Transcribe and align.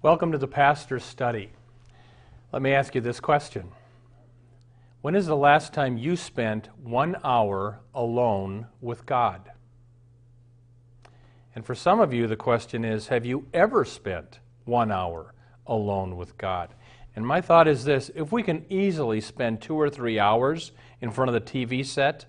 Welcome 0.00 0.30
to 0.30 0.38
the 0.38 0.46
Pastor's 0.46 1.02
Study. 1.02 1.50
Let 2.52 2.62
me 2.62 2.70
ask 2.70 2.94
you 2.94 3.00
this 3.00 3.18
question 3.18 3.72
When 5.00 5.16
is 5.16 5.26
the 5.26 5.34
last 5.34 5.74
time 5.74 5.98
you 5.98 6.14
spent 6.14 6.68
one 6.80 7.16
hour 7.24 7.80
alone 7.92 8.68
with 8.80 9.04
God? 9.06 9.50
And 11.52 11.66
for 11.66 11.74
some 11.74 11.98
of 11.98 12.14
you, 12.14 12.28
the 12.28 12.36
question 12.36 12.84
is 12.84 13.08
Have 13.08 13.26
you 13.26 13.46
ever 13.52 13.84
spent 13.84 14.38
one 14.66 14.92
hour 14.92 15.34
alone 15.66 16.16
with 16.16 16.38
God? 16.38 16.74
And 17.16 17.26
my 17.26 17.40
thought 17.40 17.66
is 17.66 17.82
this 17.82 18.08
if 18.14 18.30
we 18.30 18.44
can 18.44 18.66
easily 18.68 19.20
spend 19.20 19.60
two 19.60 19.74
or 19.74 19.90
three 19.90 20.20
hours 20.20 20.70
in 21.00 21.10
front 21.10 21.28
of 21.28 21.34
the 21.34 21.40
TV 21.40 21.84
set, 21.84 22.24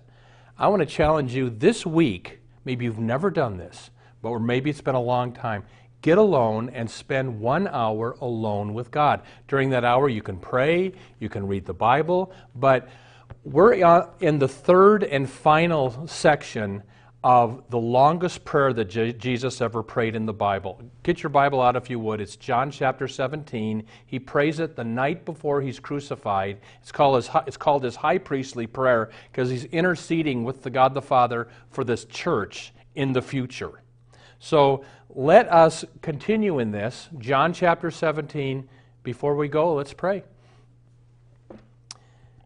I 0.58 0.66
want 0.66 0.80
to 0.80 0.86
challenge 0.86 1.36
you 1.36 1.48
this 1.48 1.86
week. 1.86 2.40
Maybe 2.64 2.86
you've 2.86 2.98
never 2.98 3.30
done 3.30 3.58
this, 3.58 3.90
but 4.22 4.36
maybe 4.40 4.70
it's 4.70 4.80
been 4.80 4.96
a 4.96 5.00
long 5.00 5.32
time 5.32 5.62
get 6.02 6.18
alone 6.18 6.70
and 6.70 6.90
spend 6.90 7.40
one 7.40 7.68
hour 7.68 8.16
alone 8.20 8.74
with 8.74 8.90
God. 8.90 9.22
During 9.48 9.70
that 9.70 9.84
hour, 9.84 10.08
you 10.08 10.22
can 10.22 10.38
pray, 10.38 10.92
you 11.18 11.28
can 11.28 11.46
read 11.46 11.66
the 11.66 11.74
Bible, 11.74 12.32
but 12.54 12.88
we're 13.44 13.84
uh, 13.84 14.08
in 14.20 14.38
the 14.38 14.48
third 14.48 15.04
and 15.04 15.28
final 15.28 16.06
section 16.06 16.82
of 17.22 17.62
the 17.68 17.78
longest 17.78 18.44
prayer 18.44 18.72
that 18.72 18.86
Je- 18.86 19.12
Jesus 19.12 19.60
ever 19.60 19.82
prayed 19.82 20.14
in 20.14 20.24
the 20.24 20.32
Bible. 20.32 20.80
Get 21.02 21.22
your 21.22 21.30
Bible 21.30 21.60
out 21.60 21.76
if 21.76 21.90
you 21.90 21.98
would. 21.98 22.20
It's 22.20 22.36
John 22.36 22.70
chapter 22.70 23.06
17. 23.06 23.84
He 24.06 24.18
prays 24.18 24.58
it 24.58 24.74
the 24.74 24.84
night 24.84 25.26
before 25.26 25.60
he's 25.60 25.78
crucified. 25.78 26.60
It's 26.80 26.92
called 26.92 27.16
his, 27.16 27.30
it's 27.46 27.58
called 27.58 27.84
his 27.84 27.96
high 27.96 28.18
priestly 28.18 28.66
prayer 28.66 29.10
because 29.30 29.50
he's 29.50 29.64
interceding 29.66 30.44
with 30.44 30.62
the 30.62 30.70
God 30.70 30.94
the 30.94 31.02
Father 31.02 31.48
for 31.70 31.84
this 31.84 32.06
church 32.06 32.72
in 32.94 33.12
the 33.12 33.22
future. 33.22 33.82
So 34.40 34.84
let 35.08 35.50
us 35.52 35.84
continue 36.02 36.58
in 36.58 36.72
this. 36.72 37.08
John 37.18 37.52
chapter 37.52 37.90
17. 37.90 38.68
Before 39.02 39.36
we 39.36 39.48
go, 39.48 39.74
let's 39.74 39.92
pray. 39.92 40.24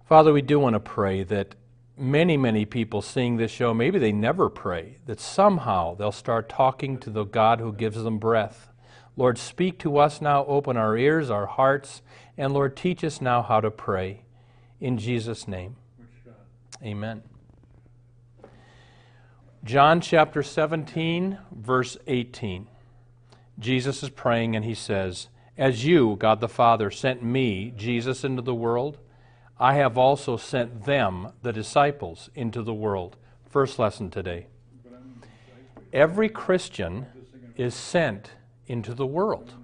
Father, 0.06 0.32
we 0.32 0.42
do 0.42 0.60
want 0.60 0.74
to 0.74 0.80
pray 0.80 1.22
that 1.24 1.54
many, 1.96 2.36
many 2.36 2.64
people 2.64 3.00
seeing 3.00 3.36
this 3.36 3.50
show, 3.50 3.72
maybe 3.72 3.98
they 3.98 4.12
never 4.12 4.50
pray, 4.50 4.98
that 5.06 5.20
somehow 5.20 5.94
they'll 5.94 6.12
start 6.12 6.48
talking 6.48 6.98
to 6.98 7.10
the 7.10 7.24
God 7.24 7.60
who 7.60 7.72
gives 7.72 8.02
them 8.02 8.18
breath. 8.18 8.68
Lord, 9.16 9.38
speak 9.38 9.78
to 9.80 9.96
us 9.98 10.20
now, 10.20 10.44
open 10.46 10.76
our 10.76 10.96
ears, 10.96 11.30
our 11.30 11.46
hearts, 11.46 12.02
and 12.36 12.52
Lord, 12.52 12.76
teach 12.76 13.04
us 13.04 13.20
now 13.20 13.42
how 13.42 13.60
to 13.60 13.70
pray. 13.70 14.22
In 14.80 14.98
Jesus' 14.98 15.46
name. 15.46 15.76
Amen. 16.82 17.22
John 19.64 20.02
chapter 20.02 20.42
17, 20.42 21.38
verse 21.50 21.96
18. 22.06 22.68
Jesus 23.58 24.02
is 24.02 24.10
praying 24.10 24.54
and 24.54 24.62
he 24.62 24.74
says, 24.74 25.28
As 25.56 25.86
you, 25.86 26.16
God 26.18 26.42
the 26.42 26.50
Father, 26.50 26.90
sent 26.90 27.22
me, 27.22 27.72
Jesus, 27.74 28.24
into 28.24 28.42
the 28.42 28.54
world, 28.54 28.98
I 29.58 29.76
have 29.76 29.96
also 29.96 30.36
sent 30.36 30.84
them, 30.84 31.32
the 31.40 31.50
disciples, 31.50 32.28
into 32.34 32.62
the 32.62 32.74
world. 32.74 33.16
First 33.48 33.78
lesson 33.78 34.10
today. 34.10 34.48
Every 35.94 36.28
Christian 36.28 37.06
is 37.56 37.74
sent 37.74 38.32
into 38.66 38.92
the 38.92 39.06
world. 39.06 39.54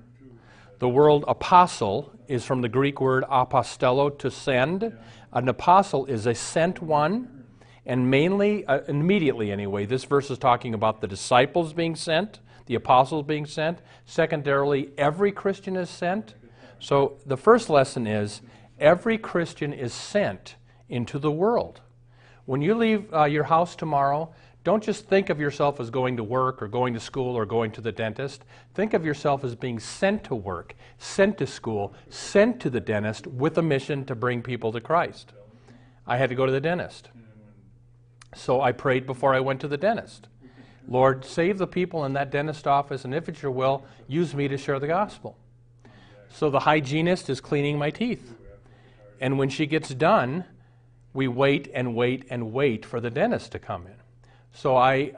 The 0.79 0.89
word 0.89 1.25
apostle 1.29 2.11
is 2.27 2.47
from 2.47 2.63
the 2.63 2.71
Greek 2.71 3.03
word 3.03 3.25
apostello, 3.25 4.19
to 4.21 4.31
send. 4.31 4.97
An 5.31 5.47
apostle 5.47 6.07
is 6.07 6.27
a 6.27 6.35
sent 6.35 6.81
one 6.81 7.40
and 7.91 8.09
mainly, 8.09 8.65
uh, 8.67 8.83
immediately 8.87 9.51
anyway, 9.51 9.85
this 9.85 10.05
verse 10.05 10.31
is 10.31 10.39
talking 10.39 10.75
about 10.75 11.01
the 11.01 11.09
disciples 11.09 11.73
being 11.73 11.97
sent, 11.97 12.39
the 12.67 12.77
apostles 12.77 13.27
being 13.27 13.45
sent. 13.45 13.81
Secondarily, 14.05 14.91
every 14.97 15.33
Christian 15.33 15.75
is 15.75 15.91
sent. 15.91 16.35
So 16.79 17.19
the 17.27 17.37
first 17.37 17.69
lesson 17.69 18.07
is 18.07 18.43
every 18.79 19.19
Christian 19.19 19.73
is 19.73 19.93
sent 19.93 20.55
into 20.89 21.19
the 21.19 21.33
world. 21.33 21.81
When 22.45 22.63
you 22.63 22.77
leave 22.77 23.13
uh, 23.13 23.25
your 23.25 23.43
house 23.43 23.75
tomorrow, 23.75 24.33
don't 24.63 24.85
just 24.85 25.09
think 25.09 25.29
of 25.29 25.41
yourself 25.41 25.81
as 25.81 25.91
going 25.91 26.17
to 26.19 26.23
work 26.23 26.63
or 26.63 26.69
going 26.69 26.95
to 26.95 27.01
school 27.01 27.35
or 27.35 27.45
going 27.45 27.73
to 27.73 27.81
the 27.81 27.91
dentist. 27.91 28.45
Think 28.73 28.95
of 28.95 29.05
yourself 29.05 29.43
as 29.43 29.57
being 29.57 29.81
sent 29.81 30.23
to 30.25 30.37
work, 30.37 30.77
sent 30.99 31.39
to 31.39 31.47
school, 31.49 31.93
sent 32.09 32.61
to 32.61 32.71
the 32.71 32.79
dentist 32.79 33.27
with 33.27 33.59
a 33.59 33.63
mission 33.63 34.05
to 34.05 34.15
bring 34.15 34.43
people 34.43 34.71
to 34.71 34.81
Christ. 34.81 35.33
I 36.07 36.19
had 36.19 36.29
to 36.29 36.37
go 36.37 36.47
to 36.47 36.53
the 36.53 36.61
dentist. 36.61 37.09
So 38.35 38.61
I 38.61 38.73
prayed 38.73 39.07
before 39.07 39.35
I 39.35 39.41
went 39.41 39.61
to 39.61 39.69
the 39.69 39.77
dentist. 39.77 40.29
Lord, 40.89 41.25
save 41.25 41.59
the 41.59 41.67
people 41.67 42.05
in 42.05 42.15
that 42.15 42.31
dentist 42.31 42.67
office, 42.67 43.05
and 43.05 43.15
if 43.15 43.29
it's 43.29 43.43
your 43.43 43.53
will, 43.53 43.85
use 44.09 44.35
me 44.35 44.49
to 44.49 44.57
share 44.57 44.79
the 44.79 44.87
gospel. 44.87 45.37
So 46.31 46.51
the 46.51 46.61
hygienist 46.61 47.29
is 47.29 47.41
cleaning 47.41 47.79
my 47.79 47.91
teeth. 47.91 48.35
And 49.21 49.39
when 49.39 49.51
she 49.51 49.67
gets 49.67 49.91
done, 49.91 50.45
we 51.13 51.29
wait 51.29 51.71
and 51.75 51.95
wait 51.95 52.27
and 52.31 52.53
wait 52.53 52.87
for 52.87 53.01
the 53.01 53.11
dentist 53.11 53.53
to 53.53 53.59
come 53.59 53.87
in. 53.87 53.95
So 54.53 54.77
I 54.77 55.13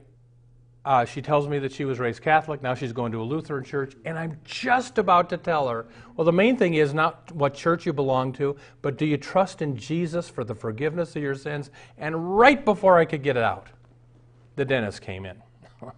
uh, 0.84 1.04
she 1.04 1.22
tells 1.22 1.47
me 1.47 1.60
that 1.60 1.72
she 1.72 1.84
was 1.84 2.00
raised 2.00 2.22
Catholic. 2.22 2.62
Now 2.62 2.75
she's 2.75 2.93
going 2.93 3.12
to 3.12 3.20
a 3.20 3.25
Lutheran 3.25 3.62
church. 3.65 3.94
And 4.04 4.19
I'm 4.19 4.38
just 4.44 4.98
about 4.98 5.31
to 5.31 5.37
tell 5.37 5.69
her, 5.69 5.87
well, 6.16 6.25
the 6.25 6.32
main 6.32 6.56
thing 6.56 6.75
is 6.75 6.93
not 6.93 7.31
what 7.32 7.54
church 7.54 7.87
you 7.87 7.93
belong 7.93 8.32
to, 8.34 8.56
but 8.81 8.98
do 8.98 9.06
you 9.06 9.16
trust 9.16 9.62
in 9.62 9.76
Jesus 9.76 10.28
for 10.28 10.43
the 10.43 10.54
forgiveness 10.54 11.15
of 11.15 11.22
your 11.22 11.37
sins? 11.37 11.70
And 11.98 12.37
right 12.37 12.65
before 12.65 12.98
I 12.98 13.04
could 13.04 13.22
get 13.22 13.37
it 13.37 13.44
out, 13.44 13.69
the 14.56 14.65
dentist 14.65 15.03
came 15.03 15.25
in. 15.25 15.41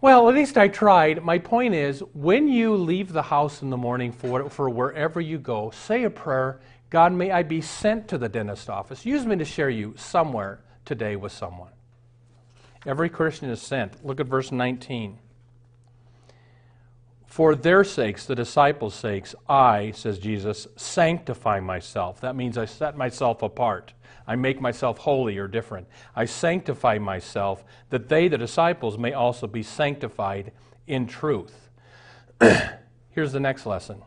well, 0.00 0.28
at 0.30 0.34
least 0.34 0.56
I 0.56 0.68
tried. 0.68 1.22
My 1.22 1.38
point 1.38 1.74
is 1.74 2.00
when 2.14 2.48
you 2.48 2.74
leave 2.74 3.12
the 3.12 3.22
house 3.22 3.60
in 3.60 3.68
the 3.68 3.76
morning 3.76 4.12
for, 4.12 4.48
for 4.48 4.70
wherever 4.70 5.20
you 5.20 5.38
go, 5.38 5.70
say 5.70 6.04
a 6.04 6.10
prayer 6.10 6.60
God, 6.88 7.12
may 7.12 7.32
I 7.32 7.42
be 7.42 7.60
sent 7.60 8.08
to 8.08 8.18
the 8.18 8.28
dentist 8.28 8.70
office. 8.70 9.04
Use 9.04 9.26
me 9.26 9.36
to 9.36 9.44
share 9.44 9.68
you 9.68 9.94
somewhere 9.96 10.60
today 10.84 11.16
with 11.16 11.32
someone. 11.32 11.72
Every 12.86 13.08
Christian 13.08 13.50
is 13.50 13.60
sent. 13.60 14.04
Look 14.06 14.20
at 14.20 14.26
verse 14.26 14.52
19. 14.52 15.18
For 17.26 17.54
their 17.54 17.84
sakes, 17.84 18.24
the 18.24 18.36
disciples' 18.36 18.94
sakes, 18.94 19.34
I, 19.48 19.90
says 19.90 20.18
Jesus, 20.18 20.68
sanctify 20.76 21.60
myself. 21.60 22.20
That 22.20 22.36
means 22.36 22.56
I 22.56 22.64
set 22.64 22.96
myself 22.96 23.42
apart. 23.42 23.92
I 24.26 24.36
make 24.36 24.60
myself 24.60 24.98
holy 24.98 25.36
or 25.36 25.48
different. 25.48 25.88
I 26.14 26.24
sanctify 26.24 26.98
myself 26.98 27.64
that 27.90 28.08
they, 28.08 28.28
the 28.28 28.38
disciples, 28.38 28.96
may 28.96 29.12
also 29.12 29.46
be 29.46 29.62
sanctified 29.62 30.52
in 30.86 31.06
truth. 31.06 31.68
Here's 33.10 33.32
the 33.32 33.40
next 33.40 33.66
lesson 33.66 34.02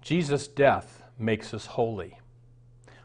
Jesus' 0.00 0.48
death 0.48 1.02
makes 1.18 1.54
us 1.54 1.66
holy. 1.66 2.18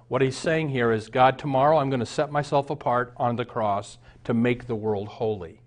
What 0.07 0.23
he's 0.23 0.37
saying 0.37 0.69
here 0.69 0.91
is 0.91 1.07
God, 1.07 1.37
tomorrow 1.37 1.77
I'm 1.77 1.89
going 1.89 1.99
to 1.99 2.05
set 2.05 2.31
myself 2.31 2.71
apart 2.71 3.13
on 3.17 3.35
the 3.35 3.45
cross 3.45 3.99
to 4.29 4.33
make 4.35 4.67
the 4.67 4.75
world 4.75 5.07
holy. 5.07 5.59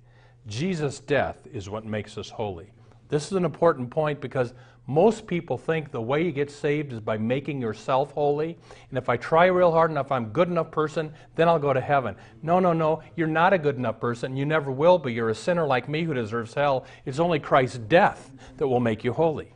Jesus' 0.46 1.00
death 1.00 1.48
is 1.52 1.68
what 1.68 1.84
makes 1.84 2.16
us 2.16 2.30
holy. 2.30 2.70
This 3.08 3.26
is 3.26 3.32
an 3.32 3.44
important 3.44 3.90
point 3.90 4.20
because 4.20 4.54
most 4.86 5.26
people 5.26 5.58
think 5.58 5.90
the 5.90 6.00
way 6.00 6.24
you 6.24 6.30
get 6.30 6.48
saved 6.48 6.92
is 6.92 7.00
by 7.00 7.18
making 7.18 7.60
yourself 7.60 8.12
holy. 8.12 8.56
And 8.88 8.96
if 8.96 9.08
I 9.08 9.16
try 9.16 9.46
real 9.46 9.72
hard 9.72 9.90
enough, 9.90 10.12
I'm 10.12 10.26
a 10.26 10.28
good 10.28 10.46
enough 10.46 10.70
person, 10.70 11.12
then 11.34 11.48
I'll 11.48 11.58
go 11.58 11.72
to 11.72 11.80
heaven. 11.80 12.14
No, 12.40 12.60
no, 12.60 12.72
no. 12.72 13.02
You're 13.16 13.26
not 13.26 13.52
a 13.52 13.58
good 13.58 13.78
enough 13.78 13.98
person. 13.98 14.36
You 14.36 14.46
never 14.46 14.70
will 14.70 14.96
be. 14.96 15.12
You're 15.12 15.30
a 15.30 15.34
sinner 15.34 15.66
like 15.66 15.88
me 15.88 16.04
who 16.04 16.14
deserves 16.14 16.54
hell. 16.54 16.86
It's 17.04 17.18
only 17.18 17.40
Christ's 17.40 17.78
death 17.78 18.30
that 18.58 18.68
will 18.68 18.78
make 18.78 19.02
you 19.02 19.12
holy. 19.12 19.52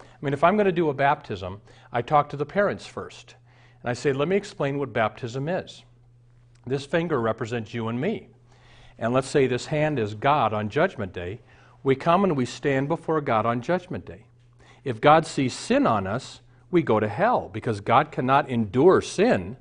I 0.00 0.04
mean, 0.22 0.32
if 0.32 0.42
I'm 0.42 0.56
going 0.56 0.64
to 0.64 0.72
do 0.72 0.88
a 0.88 0.94
baptism, 0.94 1.60
I 1.92 2.00
talk 2.00 2.30
to 2.30 2.38
the 2.38 2.46
parents 2.46 2.86
first. 2.86 3.34
And 3.82 3.90
I 3.90 3.92
say, 3.92 4.14
let 4.14 4.28
me 4.28 4.36
explain 4.36 4.78
what 4.78 4.94
baptism 4.94 5.46
is. 5.46 5.84
This 6.66 6.86
finger 6.86 7.20
represents 7.20 7.74
you 7.74 7.88
and 7.88 8.00
me. 8.00 8.30
And 8.98 9.12
let's 9.12 9.28
say 9.28 9.46
this 9.46 9.66
hand 9.66 9.98
is 9.98 10.14
God 10.14 10.52
on 10.52 10.68
Judgment 10.68 11.12
Day. 11.12 11.40
We 11.82 11.94
come 11.94 12.24
and 12.24 12.36
we 12.36 12.46
stand 12.46 12.88
before 12.88 13.20
God 13.20 13.46
on 13.46 13.60
Judgment 13.60 14.06
Day. 14.06 14.26
If 14.84 15.00
God 15.00 15.26
sees 15.26 15.52
sin 15.52 15.86
on 15.86 16.06
us, 16.06 16.40
we 16.70 16.82
go 16.82 17.00
to 17.00 17.08
hell 17.08 17.50
because 17.52 17.80
God 17.80 18.10
cannot 18.10 18.48
endure 18.48 19.00
sin. 19.00 19.56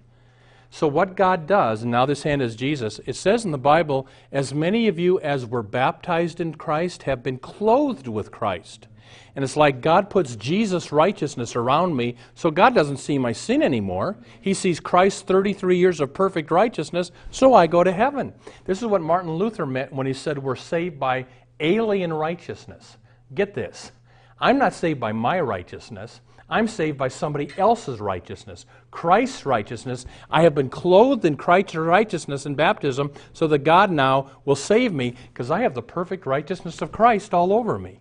So, 0.69 0.87
what 0.87 1.15
God 1.15 1.47
does, 1.47 1.83
and 1.83 1.91
now 1.91 2.05
this 2.05 2.23
hand 2.23 2.41
is 2.41 2.55
Jesus, 2.55 2.99
it 3.05 3.15
says 3.15 3.45
in 3.45 3.51
the 3.51 3.57
Bible, 3.57 4.07
as 4.31 4.53
many 4.53 4.87
of 4.87 4.99
you 4.99 5.19
as 5.21 5.45
were 5.45 5.63
baptized 5.63 6.41
in 6.41 6.55
Christ 6.55 7.03
have 7.03 7.23
been 7.23 7.37
clothed 7.37 8.07
with 8.07 8.31
Christ. 8.31 8.87
And 9.35 9.43
it's 9.43 9.57
like 9.57 9.81
God 9.81 10.09
puts 10.09 10.35
Jesus' 10.35 10.91
righteousness 10.91 11.55
around 11.55 11.95
me, 11.95 12.15
so 12.33 12.51
God 12.51 12.73
doesn't 12.73 12.97
see 12.97 13.17
my 13.17 13.31
sin 13.31 13.61
anymore. 13.61 14.17
He 14.41 14.53
sees 14.53 14.79
Christ's 14.79 15.21
33 15.23 15.77
years 15.77 15.99
of 15.99 16.13
perfect 16.13 16.51
righteousness, 16.51 17.11
so 17.31 17.53
I 17.53 17.67
go 17.67 17.83
to 17.83 17.91
heaven. 17.91 18.33
This 18.65 18.79
is 18.81 18.87
what 18.87 19.01
Martin 19.01 19.33
Luther 19.33 19.65
meant 19.65 19.93
when 19.93 20.07
he 20.07 20.13
said 20.13 20.37
we're 20.37 20.55
saved 20.55 20.99
by 20.99 21.25
alien 21.59 22.13
righteousness. 22.13 22.97
Get 23.33 23.53
this 23.53 23.91
I'm 24.39 24.57
not 24.57 24.73
saved 24.73 24.99
by 24.99 25.11
my 25.11 25.39
righteousness. 25.39 26.21
I'm 26.47 26.67
saved 26.67 26.97
by 26.97 27.07
somebody 27.07 27.49
else's 27.57 27.99
righteousness, 27.99 28.67
Christ's 28.91 29.47
righteousness. 29.47 30.05
I 30.29 30.43
have 30.43 30.53
been 30.53 30.69
clothed 30.69 31.25
in 31.25 31.37
Christ's 31.37 31.75
righteousness 31.75 32.45
in 32.45 32.53
baptism 32.53 33.11
so 33.33 33.47
that 33.47 33.59
God 33.59 33.89
now 33.91 34.29
will 34.45 34.55
save 34.55 34.93
me 34.93 35.15
because 35.33 35.49
I 35.49 35.61
have 35.61 35.73
the 35.73 35.81
perfect 35.81 36.27
righteousness 36.27 36.81
of 36.83 36.91
Christ 36.91 37.33
all 37.33 37.51
over 37.51 37.79
me. 37.79 37.99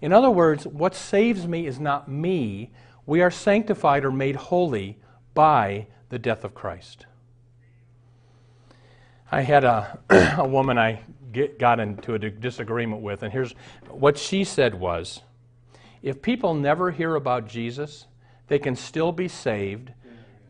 In 0.00 0.12
other 0.12 0.30
words, 0.30 0.66
what 0.66 0.94
saves 0.94 1.46
me 1.46 1.66
is 1.66 1.78
not 1.78 2.08
me. 2.08 2.70
We 3.06 3.20
are 3.20 3.30
sanctified 3.30 4.04
or 4.04 4.10
made 4.10 4.36
holy 4.36 4.98
by 5.34 5.86
the 6.08 6.18
death 6.18 6.44
of 6.44 6.54
Christ. 6.54 7.06
I 9.30 9.42
had 9.42 9.64
a, 9.64 9.98
a 10.38 10.46
woman 10.46 10.78
I 10.78 11.00
get, 11.32 11.58
got 11.58 11.80
into 11.80 12.14
a 12.14 12.18
disagreement 12.18 13.02
with, 13.02 13.22
and 13.22 13.32
here's 13.32 13.52
what 13.88 14.18
she 14.18 14.44
said 14.44 14.74
was 14.74 15.20
if 16.02 16.22
people 16.22 16.54
never 16.54 16.90
hear 16.90 17.14
about 17.14 17.46
Jesus, 17.46 18.06
they 18.48 18.58
can 18.58 18.74
still 18.74 19.12
be 19.12 19.28
saved 19.28 19.92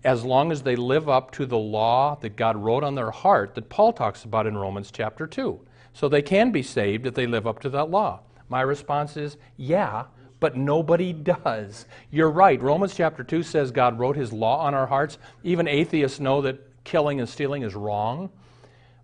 as 0.02 0.24
long 0.24 0.50
as 0.50 0.62
they 0.62 0.76
live 0.76 1.08
up 1.08 1.30
to 1.32 1.44
the 1.44 1.58
law 1.58 2.16
that 2.20 2.36
God 2.36 2.56
wrote 2.56 2.84
on 2.84 2.94
their 2.94 3.10
heart 3.10 3.54
that 3.54 3.68
Paul 3.68 3.92
talks 3.92 4.24
about 4.24 4.46
in 4.46 4.56
Romans 4.56 4.90
chapter 4.90 5.26
2. 5.26 5.60
So 5.92 6.08
they 6.08 6.22
can 6.22 6.52
be 6.52 6.62
saved 6.62 7.06
if 7.06 7.14
they 7.14 7.26
live 7.26 7.46
up 7.46 7.60
to 7.60 7.68
that 7.70 7.90
law. 7.90 8.20
My 8.50 8.62
response 8.62 9.16
is, 9.16 9.38
yeah, 9.56 10.06
but 10.40 10.56
nobody 10.56 11.12
does. 11.12 11.86
You're 12.10 12.30
right. 12.30 12.60
Romans 12.60 12.94
chapter 12.94 13.22
2 13.22 13.44
says 13.44 13.70
God 13.70 13.98
wrote 13.98 14.16
his 14.16 14.32
law 14.32 14.58
on 14.66 14.74
our 14.74 14.88
hearts. 14.88 15.18
Even 15.44 15.68
atheists 15.68 16.18
know 16.18 16.42
that 16.42 16.58
killing 16.84 17.20
and 17.20 17.28
stealing 17.28 17.62
is 17.62 17.76
wrong. 17.76 18.28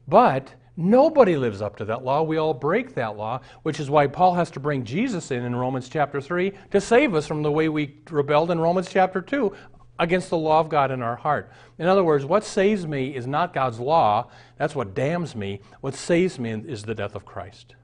But 0.09 0.53
nobody 0.77 1.37
lives 1.37 1.63
up 1.63 1.77
to 1.77 1.85
that 1.85 2.05
law. 2.05 2.23
We 2.23 2.39
all 2.39 2.55
break 2.55 2.95
that 2.95 3.17
law, 3.17 3.41
which 3.63 3.79
is 3.79 3.89
why 3.89 4.09
Paul 4.09 4.35
has 4.35 4.51
to 4.53 4.61
bring 4.61 4.85
Jesus 4.85 5.31
in 5.31 5.45
in 5.45 5.55
Romans 5.55 5.89
chapter 5.89 6.21
3 6.21 6.53
to 6.73 6.81
save 6.81 7.15
us 7.15 7.27
from 7.27 7.45
the 7.45 7.53
way 7.53 7.69
we 7.69 7.95
rebelled 8.11 8.51
in 8.51 8.59
Romans 8.59 8.89
chapter 8.91 9.21
2 9.21 9.55
against 9.99 10.29
the 10.29 10.37
law 10.37 10.59
of 10.59 10.69
God 10.69 10.91
in 10.91 11.03
our 11.03 11.17
heart. 11.17 11.51
In 11.79 11.87
other 11.87 12.03
words, 12.03 12.25
what 12.25 12.45
saves 12.45 12.85
me 12.85 13.15
is 13.15 13.29
not 13.29 13.55
God's 13.55 13.79
law. 13.79 14.29
That's 14.59 14.75
what 14.75 14.95
damns 14.95 15.37
me. 15.37 15.61
What 15.81 15.95
saves 15.95 16.39
me 16.39 16.51
is 16.67 16.83
the 16.83 16.95
death 16.97 17.15
of 17.15 17.25
Christ 17.25 17.77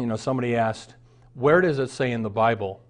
you 0.00 0.06
know, 0.06 0.16
somebody 0.16 0.56
asked, 0.56 0.94
where 1.34 1.60
does 1.60 1.78
it 1.78 1.90
say 1.90 2.12
in 2.12 2.22
the 2.22 2.30
Bible 2.30 2.82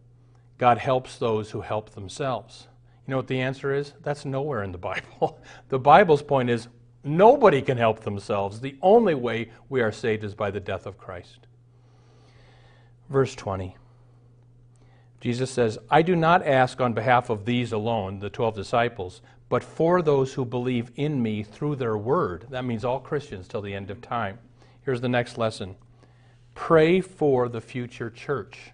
God 0.58 0.78
helps 0.78 1.16
those 1.16 1.50
who 1.50 1.60
help 1.60 1.90
themselves? 1.90 2.68
You 3.06 3.12
know 3.12 3.16
what 3.16 3.28
the 3.28 3.40
answer 3.40 3.74
is? 3.74 3.94
That's 4.02 4.24
nowhere 4.24 4.62
in 4.62 4.72
the 4.72 4.78
Bible. 4.78 5.40
the 5.68 5.78
Bible's 5.78 6.22
point 6.22 6.50
is 6.50 6.68
nobody 7.02 7.62
can 7.62 7.78
help 7.78 8.00
themselves. 8.00 8.60
The 8.60 8.76
only 8.82 9.14
way 9.14 9.50
we 9.68 9.80
are 9.80 9.92
saved 9.92 10.24
is 10.24 10.34
by 10.34 10.50
the 10.50 10.60
death 10.60 10.86
of 10.86 10.98
Christ. 10.98 11.46
Verse 13.08 13.34
20. 13.34 13.76
Jesus 15.20 15.50
says, 15.50 15.78
I 15.90 16.02
do 16.02 16.16
not 16.16 16.46
ask 16.46 16.80
on 16.80 16.94
behalf 16.94 17.28
of 17.28 17.44
these 17.44 17.72
alone, 17.72 18.20
the 18.20 18.30
12 18.30 18.54
disciples, 18.54 19.20
but 19.50 19.62
for 19.62 20.00
those 20.00 20.32
who 20.32 20.44
believe 20.44 20.90
in 20.96 21.22
me 21.22 21.42
through 21.42 21.76
their 21.76 21.98
word. 21.98 22.46
That 22.50 22.64
means 22.64 22.84
all 22.84 23.00
Christians 23.00 23.48
till 23.48 23.60
the 23.60 23.74
end 23.74 23.90
of 23.90 24.00
time. 24.00 24.38
Here's 24.82 25.00
the 25.00 25.08
next 25.08 25.36
lesson 25.36 25.76
Pray 26.60 27.00
for 27.00 27.48
the 27.48 27.62
future 27.62 28.10
church. 28.10 28.72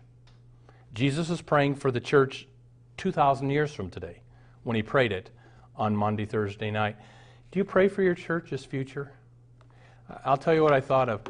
Jesus 0.92 1.30
is 1.30 1.40
praying 1.40 1.76
for 1.76 1.92
the 1.92 2.00
church 2.00 2.48
2,000 2.96 3.48
years 3.48 3.72
from 3.72 3.90
today 3.90 4.22
when 4.64 4.74
he 4.74 4.82
prayed 4.82 5.12
it 5.12 5.30
on 5.76 5.96
Monday, 5.96 6.24
Thursday 6.24 6.72
night. 6.72 6.96
Do 7.52 7.60
you 7.60 7.64
pray 7.64 7.86
for 7.86 8.02
your 8.02 8.16
church's 8.16 8.64
future? 8.64 9.12
I'll 10.24 10.36
tell 10.36 10.52
you 10.52 10.64
what 10.64 10.72
I 10.72 10.80
thought 10.80 11.08
of. 11.08 11.22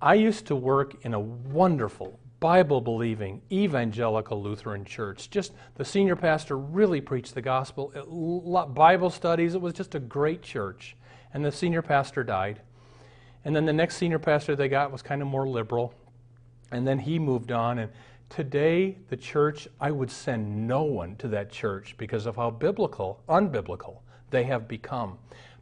I 0.00 0.14
used 0.14 0.46
to 0.48 0.54
work 0.54 1.06
in 1.06 1.14
a 1.14 1.20
wonderful, 1.20 2.20
Bible 2.38 2.82
believing, 2.82 3.40
evangelical 3.50 4.42
Lutheran 4.42 4.84
church. 4.84 5.30
Just 5.30 5.54
the 5.76 5.86
senior 5.86 6.16
pastor 6.16 6.58
really 6.58 7.00
preached 7.00 7.34
the 7.34 7.42
gospel, 7.42 7.88
Bible 8.74 9.08
studies. 9.08 9.54
It 9.54 9.60
was 9.62 9.72
just 9.72 9.94
a 9.94 10.00
great 10.00 10.42
church. 10.42 10.96
And 11.32 11.42
the 11.42 11.50
senior 11.50 11.82
pastor 11.82 12.22
died. 12.22 12.60
And 13.44 13.54
then 13.54 13.66
the 13.66 13.72
next 13.72 13.96
senior 13.96 14.18
pastor 14.18 14.56
they 14.56 14.68
got 14.68 14.90
was 14.90 15.02
kind 15.02 15.20
of 15.20 15.28
more 15.28 15.46
liberal. 15.46 15.94
And 16.70 16.86
then 16.86 16.98
he 16.98 17.18
moved 17.18 17.52
on. 17.52 17.78
And 17.78 17.92
today, 18.30 18.96
the 19.08 19.16
church, 19.16 19.68
I 19.80 19.90
would 19.90 20.10
send 20.10 20.66
no 20.66 20.82
one 20.82 21.16
to 21.16 21.28
that 21.28 21.50
church 21.50 21.94
because 21.98 22.26
of 22.26 22.36
how 22.36 22.50
biblical, 22.50 23.22
unbiblical 23.28 23.98
they 24.30 24.44
have 24.44 24.66
become. 24.66 25.18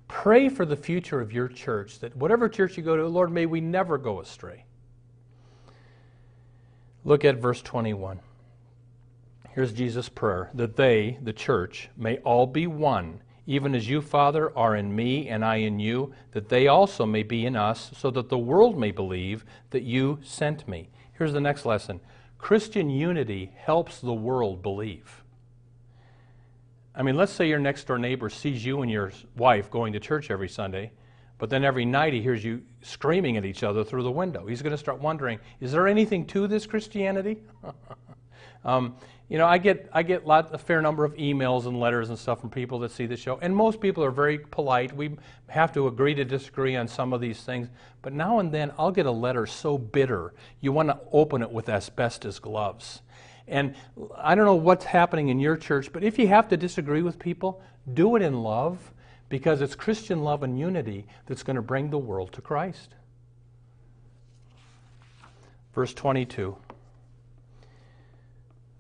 Pray 0.09 0.49
for 0.49 0.65
the 0.65 0.77
future 0.77 1.21
of 1.21 1.33
your 1.33 1.49
church 1.49 1.99
that 2.01 2.15
whatever 2.17 2.49
church 2.49 2.77
you 2.77 2.83
go 2.83 2.97
to, 2.97 3.07
Lord, 3.07 3.33
may 3.33 3.47
we 3.47 3.61
never 3.61 3.99
go 3.99 4.21
astray. 4.21 4.65
Look 7.05 7.25
at 7.25 7.39
verse 7.39 7.63
21. 7.63 8.21
Here's 9.51 9.73
Jesus' 9.73 10.09
prayer 10.09 10.51
that 10.55 10.77
they, 10.77 11.19
the 11.23 11.33
church, 11.33 11.91
may 11.97 12.19
all 12.19 12.47
be 12.47 12.67
one 12.67 13.21
even 13.47 13.75
as 13.75 13.89
you, 13.89 14.01
Father, 14.01 14.57
are 14.57 14.77
in 14.77 14.95
me 14.95 15.29
and 15.29 15.45
I 15.45 15.57
in 15.57 15.81
you, 15.81 16.15
that 16.33 16.49
they 16.49 16.69
also 16.69 17.05
may 17.05 17.23
be 17.23 17.45
in 17.45 17.57
us, 17.57 17.91
so 17.97 18.11
that 18.13 18.29
the 18.29 18.39
world 18.39 18.79
may 18.79 18.93
believe 18.93 19.45
that 19.71 19.83
you 19.83 20.19
sent 20.23 20.69
me. 20.69 20.89
Here's 21.13 21.33
the 21.33 21.41
next 21.41 21.67
lesson 21.67 22.01
Christian 22.39 22.91
unity 22.91 23.53
helps 23.57 24.01
the 24.01 24.13
world 24.13 24.63
believe. 24.63 25.23
I 26.95 27.03
mean, 27.03 27.17
let's 27.17 27.33
say 27.33 27.49
your 27.49 27.59
next 27.59 27.87
door 27.87 27.99
neighbor 27.99 28.29
sees 28.29 28.65
you 28.65 28.83
and 28.83 28.91
your 28.91 29.13
wife 29.37 29.71
going 29.71 29.95
to 29.95 30.01
church 30.01 30.31
every 30.31 30.49
Sunday, 30.49 30.93
but 31.39 31.49
then 31.49 31.65
every 31.65 31.85
night 31.85 32.13
he 32.13 32.21
hears 32.21 32.45
you 32.45 32.63
screaming 32.83 33.37
at 33.37 33.45
each 33.45 33.63
other 33.63 33.83
through 33.83 34.03
the 34.03 34.11
window. 34.11 34.47
He's 34.47 34.61
going 34.61 34.73
to 34.73 34.79
start 34.79 35.01
wondering 35.01 35.39
is 35.61 35.73
there 35.73 35.89
anything 35.89 36.27
to 36.27 36.47
this 36.47 36.67
Christianity? 36.67 37.41
um, 38.65 38.97
you 39.33 39.39
know, 39.39 39.47
I 39.47 39.57
get 39.57 39.89
I 39.95 40.03
get 40.03 40.27
lot, 40.27 40.55
a 40.55 40.59
fair 40.59 40.83
number 40.83 41.07
of 41.07 41.15
emails 41.15 41.65
and 41.65 41.81
letters 41.81 42.11
and 42.11 42.19
stuff 42.19 42.43
from 42.43 42.51
people 42.51 42.81
that 42.81 42.91
see 42.91 43.07
the 43.07 43.17
show, 43.17 43.39
and 43.41 43.57
most 43.57 43.81
people 43.81 44.05
are 44.05 44.11
very 44.11 44.39
polite. 44.39 44.95
We 44.95 45.17
have 45.49 45.73
to 45.73 45.87
agree 45.87 46.15
to 46.17 46.25
disagree 46.27 46.77
on 46.77 46.87
some 46.87 47.15
of 47.15 47.23
these 47.23 47.41
things, 47.41 47.69
but 48.03 48.13
now 48.13 48.41
and 48.41 48.53
then 48.53 48.73
I'll 48.79 48.91
get 48.91 49.07
a 49.07 49.11
letter 49.11 49.47
so 49.47 49.79
bitter 49.79 50.35
you 50.61 50.71
want 50.71 50.91
to 50.91 50.99
open 51.13 51.41
it 51.41 51.51
with 51.51 51.71
asbestos 51.71 52.41
gloves. 52.41 53.01
And 53.49 53.75
I 54.19 54.35
don't 54.35 54.45
know 54.45 54.55
what's 54.55 54.85
happening 54.85 55.31
in 55.31 55.41
your 55.41 55.57
church, 55.57 55.95
but 55.95 56.05
if 56.05 56.19
you 56.19 56.29
have 56.29 56.49
to 56.49 56.59
disagree 56.59 57.01
with 57.01 57.19
people, 57.19 57.63
do 57.91 58.17
it 58.17 58.21
in 58.21 58.43
love, 58.43 58.93
because 59.31 59.63
it's 59.63 59.75
Christian 59.75 60.23
love 60.23 60.43
and 60.43 60.59
unity 60.59 61.07
that's 61.25 61.43
going 61.43 61.57
to 61.57 61.63
bring 61.63 61.89
the 61.89 61.97
world 61.97 62.33
to 62.35 62.43
Christ. 62.43 62.97
Verse 65.75 65.95
22. 65.95 66.55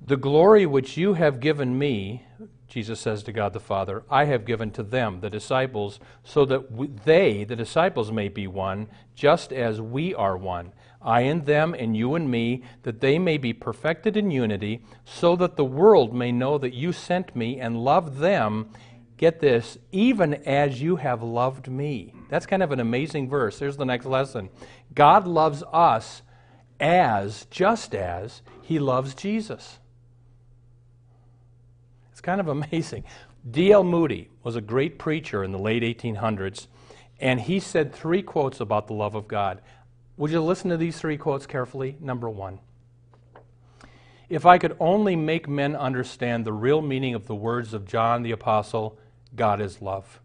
The 0.04 0.16
glory 0.16 0.66
which 0.66 0.96
you 0.96 1.14
have 1.14 1.38
given 1.38 1.78
me, 1.78 2.24
Jesus 2.66 2.98
says 2.98 3.22
to 3.22 3.32
God 3.32 3.52
the 3.52 3.60
Father, 3.60 4.02
I 4.10 4.24
have 4.24 4.44
given 4.44 4.72
to 4.72 4.82
them, 4.82 5.20
the 5.20 5.30
disciples, 5.30 6.00
so 6.24 6.44
that 6.46 7.04
they, 7.04 7.44
the 7.44 7.54
disciples, 7.54 8.10
may 8.10 8.28
be 8.28 8.48
one, 8.48 8.88
just 9.14 9.52
as 9.52 9.80
we 9.80 10.12
are 10.12 10.36
one. 10.36 10.72
I 11.00 11.20
and 11.20 11.46
them, 11.46 11.72
and 11.72 11.96
you 11.96 12.16
and 12.16 12.28
me, 12.28 12.64
that 12.82 13.00
they 13.00 13.20
may 13.20 13.38
be 13.38 13.52
perfected 13.52 14.16
in 14.16 14.32
unity, 14.32 14.84
so 15.04 15.36
that 15.36 15.54
the 15.54 15.64
world 15.64 16.12
may 16.12 16.32
know 16.32 16.58
that 16.58 16.74
you 16.74 16.92
sent 16.92 17.36
me 17.36 17.60
and 17.60 17.84
loved 17.84 18.18
them. 18.18 18.70
Get 19.16 19.38
this, 19.38 19.78
even 19.92 20.34
as 20.34 20.82
you 20.82 20.96
have 20.96 21.22
loved 21.22 21.68
me. 21.68 22.12
That's 22.28 22.46
kind 22.46 22.64
of 22.64 22.72
an 22.72 22.80
amazing 22.80 23.28
verse. 23.28 23.60
Here's 23.60 23.76
the 23.76 23.84
next 23.84 24.06
lesson 24.06 24.50
God 24.92 25.28
loves 25.28 25.62
us 25.72 26.22
as, 26.80 27.46
just 27.52 27.94
as, 27.94 28.42
He 28.62 28.80
loves 28.80 29.14
Jesus 29.14 29.78
kind 32.22 32.40
of 32.40 32.48
amazing. 32.48 33.04
D.L. 33.48 33.84
Moody 33.84 34.30
was 34.42 34.56
a 34.56 34.60
great 34.60 34.98
preacher 34.98 35.42
in 35.42 35.52
the 35.52 35.58
late 35.58 35.82
1800s, 35.82 36.68
and 37.20 37.40
he 37.40 37.58
said 37.60 37.92
three 37.92 38.22
quotes 38.22 38.60
about 38.60 38.86
the 38.86 38.94
love 38.94 39.14
of 39.14 39.28
God. 39.28 39.60
Would 40.16 40.30
you 40.30 40.40
listen 40.40 40.70
to 40.70 40.76
these 40.76 40.98
three 40.98 41.16
quotes 41.16 41.46
carefully? 41.46 41.96
Number 42.00 42.30
one 42.30 42.60
If 44.28 44.46
I 44.46 44.58
could 44.58 44.76
only 44.78 45.16
make 45.16 45.48
men 45.48 45.74
understand 45.74 46.44
the 46.44 46.52
real 46.52 46.80
meaning 46.80 47.14
of 47.14 47.26
the 47.26 47.34
words 47.34 47.74
of 47.74 47.86
John 47.86 48.22
the 48.22 48.30
Apostle, 48.30 48.98
God 49.34 49.60
is 49.60 49.82
love. 49.82 50.20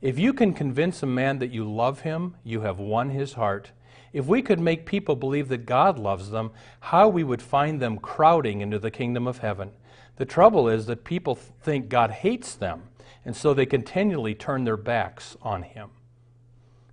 If 0.00 0.18
you 0.18 0.32
can 0.32 0.54
convince 0.54 1.02
a 1.02 1.06
man 1.06 1.38
that 1.38 1.52
you 1.52 1.70
love 1.70 2.00
him, 2.00 2.36
you 2.44 2.62
have 2.62 2.78
won 2.78 3.10
his 3.10 3.34
heart. 3.34 3.72
If 4.12 4.26
we 4.26 4.42
could 4.42 4.60
make 4.60 4.86
people 4.86 5.16
believe 5.16 5.48
that 5.48 5.66
God 5.66 5.98
loves 5.98 6.30
them, 6.30 6.50
how 6.80 7.08
we 7.08 7.24
would 7.24 7.42
find 7.42 7.80
them 7.80 7.98
crowding 7.98 8.60
into 8.60 8.78
the 8.78 8.90
kingdom 8.90 9.26
of 9.26 9.38
heaven. 9.38 9.72
The 10.16 10.24
trouble 10.24 10.68
is 10.68 10.86
that 10.86 11.04
people 11.04 11.34
think 11.34 11.88
God 11.88 12.10
hates 12.10 12.54
them. 12.54 12.84
and 13.24 13.36
so 13.36 13.52
they 13.52 13.66
continually 13.66 14.34
turn 14.34 14.64
their 14.64 14.76
backs 14.76 15.36
on 15.42 15.62
him. 15.62 15.90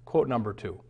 Quote 0.04 0.28
number 0.28 0.54
two 0.54 0.82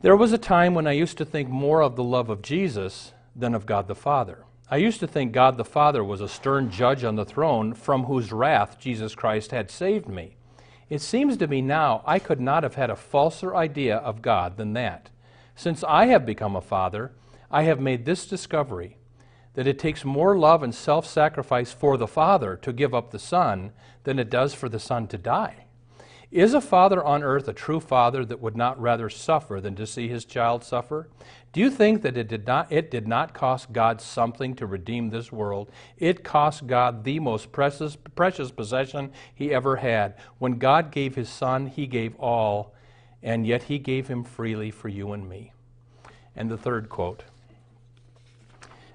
There 0.00 0.16
was 0.16 0.32
a 0.32 0.38
time 0.38 0.74
when 0.74 0.86
I 0.86 0.92
used 0.92 1.18
to 1.18 1.24
think 1.24 1.48
more 1.48 1.82
of 1.82 1.96
the 1.96 2.02
love 2.02 2.28
of 2.28 2.42
Jesus 2.42 3.12
than 3.36 3.54
of 3.54 3.66
God 3.66 3.86
the 3.88 3.94
Father. 3.94 4.44
I 4.68 4.78
used 4.78 5.00
to 5.00 5.06
think 5.06 5.32
God 5.32 5.56
the 5.56 5.64
Father 5.64 6.02
was 6.02 6.20
a 6.20 6.28
stern 6.28 6.70
judge 6.70 7.04
on 7.04 7.16
the 7.16 7.24
throne 7.24 7.72
from 7.74 8.04
whose 8.04 8.32
wrath 8.32 8.78
Jesus 8.78 9.14
Christ 9.14 9.50
had 9.50 9.70
saved 9.70 10.08
me. 10.08 10.36
It 10.88 11.00
seems 11.00 11.36
to 11.36 11.46
me 11.46 11.62
now 11.62 12.02
I 12.04 12.18
could 12.18 12.40
not 12.40 12.64
have 12.64 12.74
had 12.74 12.90
a 12.90 12.96
falser 12.96 13.54
idea 13.54 13.96
of 13.96 14.22
God 14.22 14.56
than 14.56 14.72
that. 14.72 15.10
Since 15.54 15.84
I 15.84 16.06
have 16.06 16.26
become 16.26 16.56
a 16.56 16.60
father, 16.60 17.12
I 17.50 17.62
have 17.62 17.80
made 17.80 18.04
this 18.04 18.26
discovery 18.26 18.96
that 19.54 19.66
it 19.66 19.78
takes 19.78 20.04
more 20.04 20.38
love 20.38 20.62
and 20.62 20.74
self 20.74 21.06
sacrifice 21.06 21.72
for 21.72 21.96
the 21.96 22.06
father 22.06 22.56
to 22.56 22.72
give 22.72 22.94
up 22.94 23.10
the 23.10 23.18
son 23.18 23.72
than 24.04 24.18
it 24.18 24.30
does 24.30 24.54
for 24.54 24.68
the 24.68 24.78
son 24.78 25.06
to 25.08 25.18
die. 25.18 25.66
Is 26.30 26.54
a 26.54 26.62
father 26.62 27.04
on 27.04 27.22
earth 27.22 27.46
a 27.46 27.52
true 27.52 27.78
father 27.78 28.24
that 28.24 28.40
would 28.40 28.56
not 28.56 28.80
rather 28.80 29.10
suffer 29.10 29.60
than 29.60 29.74
to 29.74 29.86
see 29.86 30.08
his 30.08 30.24
child 30.24 30.64
suffer? 30.64 31.10
Do 31.52 31.60
you 31.60 31.70
think 31.70 32.00
that 32.00 32.16
it 32.16 32.26
did 32.26 32.46
not, 32.46 32.72
it 32.72 32.90
did 32.90 33.06
not 33.06 33.34
cost 33.34 33.74
God 33.74 34.00
something 34.00 34.54
to 34.54 34.64
redeem 34.64 35.10
this 35.10 35.30
world? 35.30 35.70
It 35.98 36.24
cost 36.24 36.66
God 36.66 37.04
the 37.04 37.20
most 37.20 37.52
precious, 37.52 37.96
precious 38.14 38.50
possession 38.50 39.12
he 39.34 39.52
ever 39.52 39.76
had. 39.76 40.14
When 40.38 40.58
God 40.58 40.90
gave 40.90 41.16
his 41.16 41.28
son, 41.28 41.66
he 41.66 41.86
gave 41.86 42.16
all, 42.18 42.74
and 43.22 43.46
yet 43.46 43.64
he 43.64 43.78
gave 43.78 44.08
him 44.08 44.24
freely 44.24 44.70
for 44.70 44.88
you 44.88 45.12
and 45.12 45.28
me. 45.28 45.52
And 46.34 46.50
the 46.50 46.56
third 46.56 46.88
quote 46.88 47.24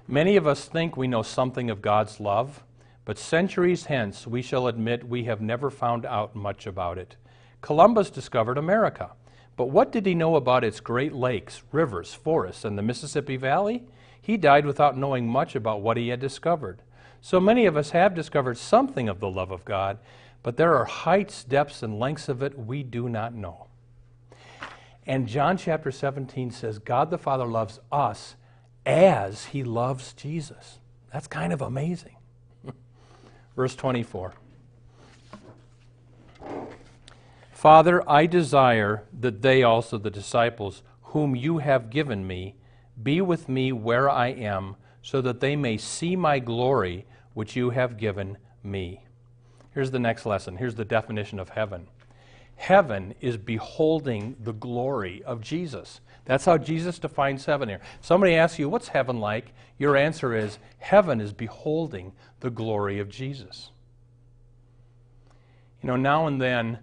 Many 0.06 0.36
of 0.36 0.46
us 0.46 0.66
think 0.66 0.96
we 0.96 1.06
know 1.06 1.22
something 1.22 1.70
of 1.70 1.82
God's 1.82 2.18
love, 2.18 2.62
but 3.04 3.18
centuries 3.18 3.86
hence 3.86 4.26
we 4.26 4.42
shall 4.42 4.66
admit 4.66 5.08
we 5.08 5.24
have 5.24 5.40
never 5.40 5.70
found 5.70 6.04
out 6.06 6.34
much 6.34 6.66
about 6.66 6.98
it. 6.98 7.16
Columbus 7.60 8.10
discovered 8.10 8.58
America. 8.58 9.10
But 9.56 9.70
what 9.70 9.90
did 9.90 10.06
he 10.06 10.14
know 10.14 10.36
about 10.36 10.62
its 10.62 10.78
great 10.78 11.12
lakes, 11.12 11.62
rivers, 11.72 12.14
forests, 12.14 12.64
and 12.64 12.78
the 12.78 12.82
Mississippi 12.82 13.36
Valley? 13.36 13.82
He 14.20 14.36
died 14.36 14.64
without 14.64 14.96
knowing 14.96 15.26
much 15.26 15.56
about 15.56 15.80
what 15.80 15.96
he 15.96 16.08
had 16.08 16.20
discovered. 16.20 16.80
So 17.20 17.40
many 17.40 17.66
of 17.66 17.76
us 17.76 17.90
have 17.90 18.14
discovered 18.14 18.56
something 18.56 19.08
of 19.08 19.20
the 19.20 19.30
love 19.30 19.50
of 19.50 19.64
God, 19.64 19.98
but 20.42 20.56
there 20.56 20.76
are 20.76 20.84
heights, 20.84 21.42
depths, 21.42 21.82
and 21.82 21.98
lengths 21.98 22.28
of 22.28 22.42
it 22.42 22.58
we 22.58 22.82
do 22.82 23.08
not 23.08 23.34
know. 23.34 23.67
And 25.08 25.26
John 25.26 25.56
chapter 25.56 25.90
17 25.90 26.50
says 26.50 26.78
God 26.78 27.10
the 27.10 27.16
Father 27.16 27.46
loves 27.46 27.80
us 27.90 28.36
as 28.84 29.46
he 29.46 29.64
loves 29.64 30.12
Jesus. 30.12 30.80
That's 31.10 31.26
kind 31.26 31.50
of 31.50 31.62
amazing. 31.62 32.16
Verse 33.56 33.74
24. 33.74 34.34
Father, 37.50 38.08
I 38.08 38.26
desire 38.26 39.04
that 39.18 39.40
they 39.40 39.62
also, 39.62 39.96
the 39.96 40.10
disciples, 40.10 40.82
whom 41.04 41.34
you 41.34 41.58
have 41.58 41.88
given 41.88 42.26
me, 42.26 42.56
be 43.02 43.22
with 43.22 43.48
me 43.48 43.72
where 43.72 44.10
I 44.10 44.28
am, 44.28 44.76
so 45.00 45.22
that 45.22 45.40
they 45.40 45.56
may 45.56 45.78
see 45.78 46.16
my 46.16 46.38
glory 46.38 47.06
which 47.32 47.56
you 47.56 47.70
have 47.70 47.96
given 47.96 48.36
me. 48.62 49.04
Here's 49.72 49.90
the 49.90 49.98
next 49.98 50.26
lesson. 50.26 50.58
Here's 50.58 50.74
the 50.74 50.84
definition 50.84 51.38
of 51.38 51.48
heaven. 51.48 51.88
Heaven 52.58 53.14
is 53.20 53.36
beholding 53.36 54.34
the 54.42 54.52
glory 54.52 55.22
of 55.22 55.40
Jesus. 55.40 56.00
That's 56.24 56.44
how 56.44 56.58
Jesus 56.58 56.98
defines 56.98 57.44
heaven 57.46 57.68
here. 57.68 57.80
Somebody 58.00 58.34
asks 58.34 58.58
you, 58.58 58.68
What's 58.68 58.88
heaven 58.88 59.20
like? 59.20 59.54
Your 59.78 59.96
answer 59.96 60.34
is, 60.34 60.58
Heaven 60.78 61.20
is 61.20 61.32
beholding 61.32 62.12
the 62.40 62.50
glory 62.50 62.98
of 62.98 63.08
Jesus. 63.08 63.70
You 65.82 65.86
know, 65.86 65.94
now 65.94 66.26
and 66.26 66.42
then, 66.42 66.80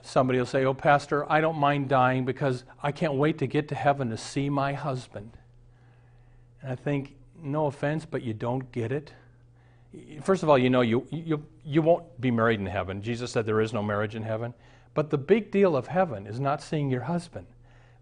somebody 0.00 0.38
will 0.38 0.46
say, 0.46 0.64
Oh, 0.64 0.72
Pastor, 0.72 1.30
I 1.30 1.42
don't 1.42 1.58
mind 1.58 1.90
dying 1.90 2.24
because 2.24 2.64
I 2.82 2.90
can't 2.90 3.14
wait 3.14 3.36
to 3.38 3.46
get 3.46 3.68
to 3.68 3.74
heaven 3.74 4.08
to 4.08 4.16
see 4.16 4.48
my 4.48 4.72
husband. 4.72 5.36
And 6.62 6.72
I 6.72 6.74
think, 6.74 7.16
no 7.42 7.66
offense, 7.66 8.06
but 8.06 8.22
you 8.22 8.32
don't 8.32 8.72
get 8.72 8.92
it. 8.92 9.12
First 10.22 10.42
of 10.42 10.48
all, 10.48 10.58
you 10.58 10.70
know 10.70 10.80
you, 10.80 11.06
you, 11.10 11.44
you 11.66 11.82
won't 11.82 12.18
be 12.18 12.30
married 12.30 12.60
in 12.60 12.66
heaven. 12.66 13.02
Jesus 13.02 13.30
said 13.30 13.44
there 13.44 13.60
is 13.60 13.74
no 13.74 13.82
marriage 13.82 14.14
in 14.14 14.22
heaven. 14.22 14.54
But 14.94 15.10
the 15.10 15.18
big 15.18 15.50
deal 15.50 15.76
of 15.76 15.88
heaven 15.88 16.26
is 16.26 16.40
not 16.40 16.62
seeing 16.62 16.90
your 16.90 17.02
husband. 17.02 17.46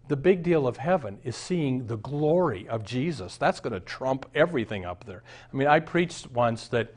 The 0.07 0.15
big 0.15 0.41
deal 0.41 0.67
of 0.67 0.77
heaven 0.77 1.19
is 1.23 1.35
seeing 1.35 1.85
the 1.85 1.97
glory 1.97 2.67
of 2.67 2.83
Jesus. 2.83 3.37
That's 3.37 3.59
going 3.59 3.73
to 3.73 3.79
trump 3.79 4.25
everything 4.33 4.83
up 4.83 5.05
there. 5.05 5.23
I 5.53 5.55
mean, 5.55 5.67
I 5.67 5.79
preached 5.79 6.31
once 6.31 6.67
that 6.69 6.95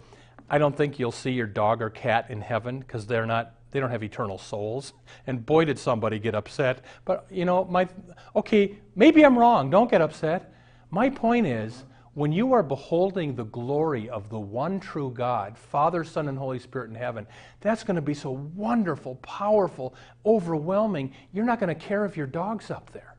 I 0.49 0.59
don't 0.59 0.77
think 0.77 0.99
you'll 0.99 1.13
see 1.13 1.33
your 1.33 1.47
dog 1.47 1.83
or 1.83 1.91
cat 1.91 2.27
in 2.31 2.41
heaven 2.41 2.81
because 2.81 3.07
they're 3.07 3.27
not 3.27 3.55
they 3.73 3.81
don't 3.81 3.91
have 3.91 4.05
eternal 4.05 4.39
souls. 4.39 4.93
And 5.27 5.45
boy, 5.45 5.65
did 5.65 5.79
somebody 5.79 6.19
get 6.19 6.35
upset. 6.35 6.85
But, 7.05 7.27
you 7.31 7.45
know, 7.45 7.65
my, 7.65 7.89
okay, 8.37 8.79
maybe 8.95 9.25
I'm 9.25 9.39
wrong. 9.39 9.71
Don't 9.71 9.91
get 9.91 10.03
upset. 10.03 10.53
My 10.91 11.09
point 11.09 11.47
is, 11.47 11.85
when 12.15 12.33
you 12.33 12.53
are 12.53 12.63
beholding 12.63 13.35
the 13.35 13.45
glory 13.45 14.09
of 14.09 14.29
the 14.29 14.39
one 14.39 14.81
true 14.81 15.11
God, 15.11 15.57
Father, 15.57 16.05
Son, 16.05 16.29
and 16.29 16.37
Holy 16.37 16.59
Spirit 16.59 16.91
in 16.91 16.95
heaven, 16.95 17.27
that's 17.61 17.85
going 17.85 17.97
to 17.97 18.03
be 18.03 18.15
so 18.15 18.31
wonderful, 18.55 19.15
powerful, 19.17 19.95
overwhelming. 20.27 21.15
You're 21.33 21.47
not 21.47 21.59
going 21.59 21.75
to 21.75 21.81
care 21.81 22.05
if 22.05 22.17
your 22.17 22.27
dog's 22.27 22.71
up 22.71 22.93
there. 22.93 23.17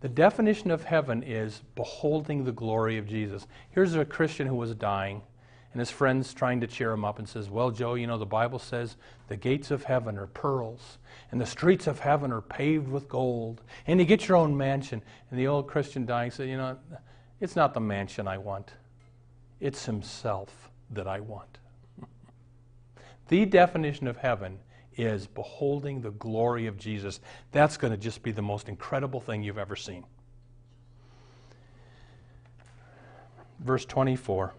The 0.00 0.08
definition 0.08 0.70
of 0.70 0.84
heaven 0.84 1.22
is 1.22 1.62
beholding 1.76 2.44
the 2.44 2.52
glory 2.52 2.98
of 2.98 3.06
Jesus. 3.06 3.46
Here's 3.70 3.94
a 3.94 4.04
Christian 4.04 4.46
who 4.46 4.56
was 4.56 4.74
dying 4.74 5.22
and 5.74 5.80
his 5.80 5.90
friends 5.90 6.32
trying 6.32 6.60
to 6.60 6.68
cheer 6.68 6.92
him 6.92 7.04
up 7.04 7.18
and 7.18 7.28
says, 7.28 7.50
Well, 7.50 7.72
Joe, 7.72 7.94
you 7.94 8.06
know, 8.06 8.16
the 8.16 8.24
Bible 8.24 8.60
says 8.60 8.96
the 9.26 9.36
gates 9.36 9.72
of 9.72 9.82
heaven 9.82 10.16
are 10.16 10.28
pearls, 10.28 10.98
and 11.32 11.40
the 11.40 11.46
streets 11.46 11.88
of 11.88 11.98
heaven 11.98 12.30
are 12.30 12.40
paved 12.40 12.86
with 12.86 13.08
gold, 13.08 13.60
and 13.86 13.98
you 13.98 14.06
get 14.06 14.28
your 14.28 14.36
own 14.36 14.56
mansion. 14.56 15.02
And 15.30 15.38
the 15.38 15.48
old 15.48 15.66
Christian 15.66 16.06
dying 16.06 16.30
said, 16.30 16.48
You 16.48 16.58
know, 16.58 16.78
it's 17.40 17.56
not 17.56 17.74
the 17.74 17.80
mansion 17.80 18.28
I 18.28 18.38
want, 18.38 18.72
it's 19.60 19.86
himself 19.86 20.70
that 20.90 21.06
I 21.06 21.20
want. 21.20 21.58
the 23.28 23.44
definition 23.44 24.06
of 24.06 24.16
heaven 24.16 24.58
is 24.96 25.26
beholding 25.26 26.00
the 26.00 26.12
glory 26.12 26.66
of 26.66 26.78
Jesus. 26.78 27.20
That's 27.52 27.76
going 27.76 27.92
to 27.92 27.96
just 27.96 28.22
be 28.22 28.30
the 28.30 28.42
most 28.42 28.68
incredible 28.68 29.20
thing 29.20 29.42
you've 29.42 29.58
ever 29.58 29.76
seen. 29.76 30.04
Verse 33.60 33.84
24. 33.84 34.54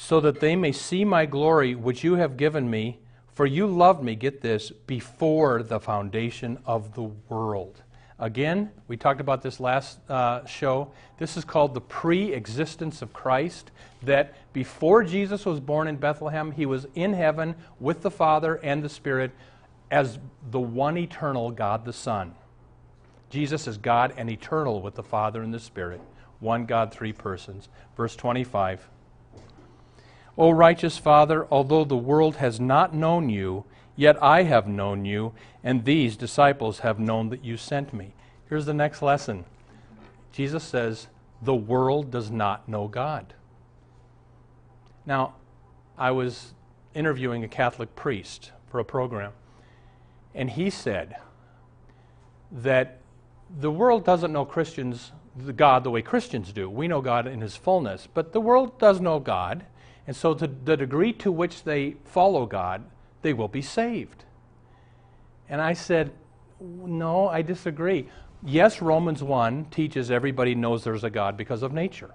so 0.00 0.18
that 0.18 0.40
they 0.40 0.56
may 0.56 0.72
see 0.72 1.04
my 1.04 1.26
glory 1.26 1.74
which 1.74 2.02
you 2.02 2.14
have 2.14 2.38
given 2.38 2.70
me. 2.70 2.98
For 3.34 3.44
you 3.44 3.66
loved 3.66 4.02
me, 4.02 4.14
get 4.14 4.40
this, 4.40 4.70
before 4.70 5.62
the 5.62 5.78
foundation 5.78 6.58
of 6.64 6.94
the 6.94 7.04
world. 7.28 7.82
Again, 8.20 8.70
we 8.86 8.98
talked 8.98 9.22
about 9.22 9.40
this 9.40 9.60
last 9.60 9.98
uh, 10.10 10.44
show. 10.44 10.92
This 11.16 11.38
is 11.38 11.44
called 11.44 11.72
the 11.72 11.80
pre 11.80 12.34
existence 12.34 13.00
of 13.00 13.14
Christ. 13.14 13.70
That 14.02 14.34
before 14.52 15.02
Jesus 15.04 15.46
was 15.46 15.58
born 15.58 15.88
in 15.88 15.96
Bethlehem, 15.96 16.52
he 16.52 16.66
was 16.66 16.86
in 16.94 17.14
heaven 17.14 17.54
with 17.80 18.02
the 18.02 18.10
Father 18.10 18.56
and 18.56 18.82
the 18.82 18.90
Spirit 18.90 19.32
as 19.90 20.18
the 20.50 20.60
one 20.60 20.98
eternal 20.98 21.50
God 21.50 21.86
the 21.86 21.94
Son. 21.94 22.34
Jesus 23.30 23.66
is 23.66 23.78
God 23.78 24.12
and 24.18 24.28
eternal 24.28 24.82
with 24.82 24.96
the 24.96 25.02
Father 25.02 25.42
and 25.42 25.54
the 25.54 25.60
Spirit. 25.60 26.02
One 26.40 26.66
God, 26.66 26.92
three 26.92 27.14
persons. 27.14 27.70
Verse 27.96 28.16
25. 28.16 28.86
O 30.36 30.50
righteous 30.50 30.98
Father, 30.98 31.46
although 31.50 31.84
the 31.84 31.96
world 31.96 32.36
has 32.36 32.60
not 32.60 32.94
known 32.94 33.30
you, 33.30 33.64
yet 34.00 34.20
I 34.22 34.44
have 34.44 34.66
known 34.66 35.04
you, 35.04 35.34
and 35.62 35.84
these 35.84 36.16
disciples 36.16 36.78
have 36.78 36.98
known 36.98 37.28
that 37.28 37.44
you 37.44 37.58
sent 37.58 37.92
me. 37.92 38.14
Here's 38.48 38.64
the 38.64 38.72
next 38.72 39.02
lesson 39.02 39.44
Jesus 40.32 40.64
says, 40.64 41.08
The 41.42 41.54
world 41.54 42.10
does 42.10 42.30
not 42.30 42.66
know 42.66 42.88
God. 42.88 43.34
Now, 45.04 45.34
I 45.98 46.12
was 46.12 46.54
interviewing 46.94 47.44
a 47.44 47.48
Catholic 47.48 47.94
priest 47.94 48.52
for 48.70 48.78
a 48.80 48.84
program, 48.86 49.32
and 50.34 50.48
he 50.48 50.70
said 50.70 51.16
that 52.50 53.00
the 53.58 53.70
world 53.70 54.06
doesn't 54.06 54.32
know 54.32 54.46
Christians, 54.46 55.12
the 55.36 55.52
God, 55.52 55.84
the 55.84 55.90
way 55.90 56.00
Christians 56.00 56.54
do. 56.54 56.70
We 56.70 56.88
know 56.88 57.02
God 57.02 57.26
in 57.26 57.42
his 57.42 57.54
fullness, 57.54 58.08
but 58.14 58.32
the 58.32 58.40
world 58.40 58.78
does 58.78 58.98
know 58.98 59.18
God. 59.18 59.66
And 60.06 60.16
so, 60.16 60.32
to 60.32 60.46
the 60.46 60.78
degree 60.78 61.12
to 61.14 61.30
which 61.30 61.64
they 61.64 61.96
follow 62.06 62.46
God, 62.46 62.82
they 63.22 63.32
will 63.32 63.48
be 63.48 63.62
saved. 63.62 64.24
And 65.48 65.60
I 65.60 65.72
said, 65.72 66.12
No, 66.60 67.28
I 67.28 67.42
disagree. 67.42 68.08
Yes, 68.42 68.80
Romans 68.80 69.22
1 69.22 69.66
teaches 69.66 70.10
everybody 70.10 70.54
knows 70.54 70.82
there's 70.84 71.04
a 71.04 71.10
God 71.10 71.36
because 71.36 71.62
of 71.62 71.72
nature. 71.72 72.10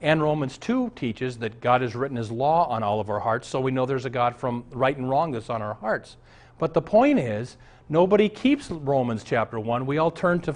And 0.00 0.22
Romans 0.22 0.56
2 0.56 0.92
teaches 0.96 1.38
that 1.38 1.60
God 1.60 1.82
has 1.82 1.94
written 1.94 2.16
his 2.16 2.30
law 2.30 2.66
on 2.68 2.82
all 2.82 3.00
of 3.00 3.10
our 3.10 3.20
hearts, 3.20 3.46
so 3.46 3.60
we 3.60 3.70
know 3.70 3.84
there's 3.84 4.06
a 4.06 4.10
God 4.10 4.34
from 4.36 4.64
right 4.70 4.96
and 4.96 5.10
wrong 5.10 5.32
that's 5.32 5.50
on 5.50 5.60
our 5.60 5.74
hearts. 5.74 6.16
But 6.58 6.72
the 6.72 6.80
point 6.80 7.18
is, 7.18 7.58
nobody 7.90 8.30
keeps 8.30 8.70
Romans 8.70 9.22
chapter 9.22 9.60
1. 9.60 9.84
We 9.84 9.98
all 9.98 10.10
turn 10.10 10.40
to 10.40 10.54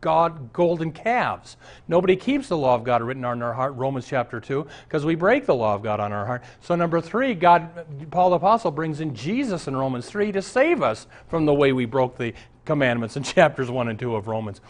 God 0.00 0.52
golden 0.52 0.92
calves. 0.92 1.56
Nobody 1.88 2.16
keeps 2.16 2.48
the 2.48 2.56
law 2.56 2.74
of 2.74 2.84
God 2.84 3.02
written 3.02 3.24
on 3.24 3.42
our 3.42 3.52
heart, 3.52 3.74
Romans 3.74 4.06
chapter 4.06 4.40
2, 4.40 4.66
because 4.86 5.04
we 5.04 5.14
break 5.14 5.46
the 5.46 5.54
law 5.54 5.74
of 5.74 5.82
God 5.82 6.00
on 6.00 6.12
our 6.12 6.26
heart. 6.26 6.42
So, 6.60 6.74
number 6.74 7.00
three, 7.00 7.34
God, 7.34 7.86
Paul 8.10 8.30
the 8.30 8.36
Apostle 8.36 8.70
brings 8.70 9.00
in 9.00 9.14
Jesus 9.14 9.68
in 9.68 9.76
Romans 9.76 10.06
3 10.06 10.32
to 10.32 10.42
save 10.42 10.82
us 10.82 11.06
from 11.28 11.46
the 11.46 11.54
way 11.54 11.72
we 11.72 11.84
broke 11.84 12.16
the 12.16 12.32
commandments 12.64 13.16
in 13.16 13.22
chapters 13.24 13.70
1 13.70 13.88
and 13.88 13.98
2 13.98 14.16
of 14.16 14.28
Romans. 14.28 14.60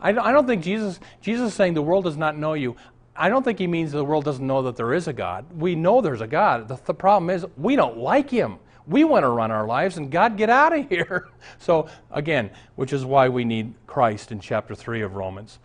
I 0.00 0.12
don't 0.12 0.46
think 0.46 0.62
Jesus, 0.62 1.00
Jesus 1.20 1.48
is 1.48 1.54
saying 1.54 1.74
the 1.74 1.82
world 1.82 2.04
does 2.04 2.16
not 2.16 2.36
know 2.36 2.54
you. 2.54 2.76
I 3.16 3.28
don't 3.28 3.44
think 3.44 3.58
he 3.60 3.68
means 3.68 3.92
the 3.92 4.04
world 4.04 4.24
doesn't 4.24 4.44
know 4.44 4.62
that 4.62 4.76
there 4.76 4.92
is 4.92 5.06
a 5.06 5.12
God. 5.12 5.44
We 5.56 5.76
know 5.76 6.00
there's 6.00 6.20
a 6.20 6.26
God. 6.26 6.66
The, 6.66 6.80
the 6.84 6.94
problem 6.94 7.30
is 7.30 7.46
we 7.56 7.76
don't 7.76 7.98
like 7.98 8.28
him. 8.28 8.58
We 8.86 9.04
want 9.04 9.24
to 9.24 9.28
run 9.28 9.50
our 9.50 9.66
lives, 9.66 9.96
and 9.96 10.10
God, 10.10 10.36
get 10.36 10.50
out 10.50 10.76
of 10.76 10.88
here. 10.88 11.28
So, 11.58 11.88
again, 12.10 12.50
which 12.76 12.92
is 12.92 13.04
why 13.04 13.28
we 13.28 13.44
need 13.44 13.74
Christ 13.86 14.32
in 14.32 14.40
chapter 14.40 14.74
3 14.74 15.02
of 15.02 15.16
Romans. 15.16 15.58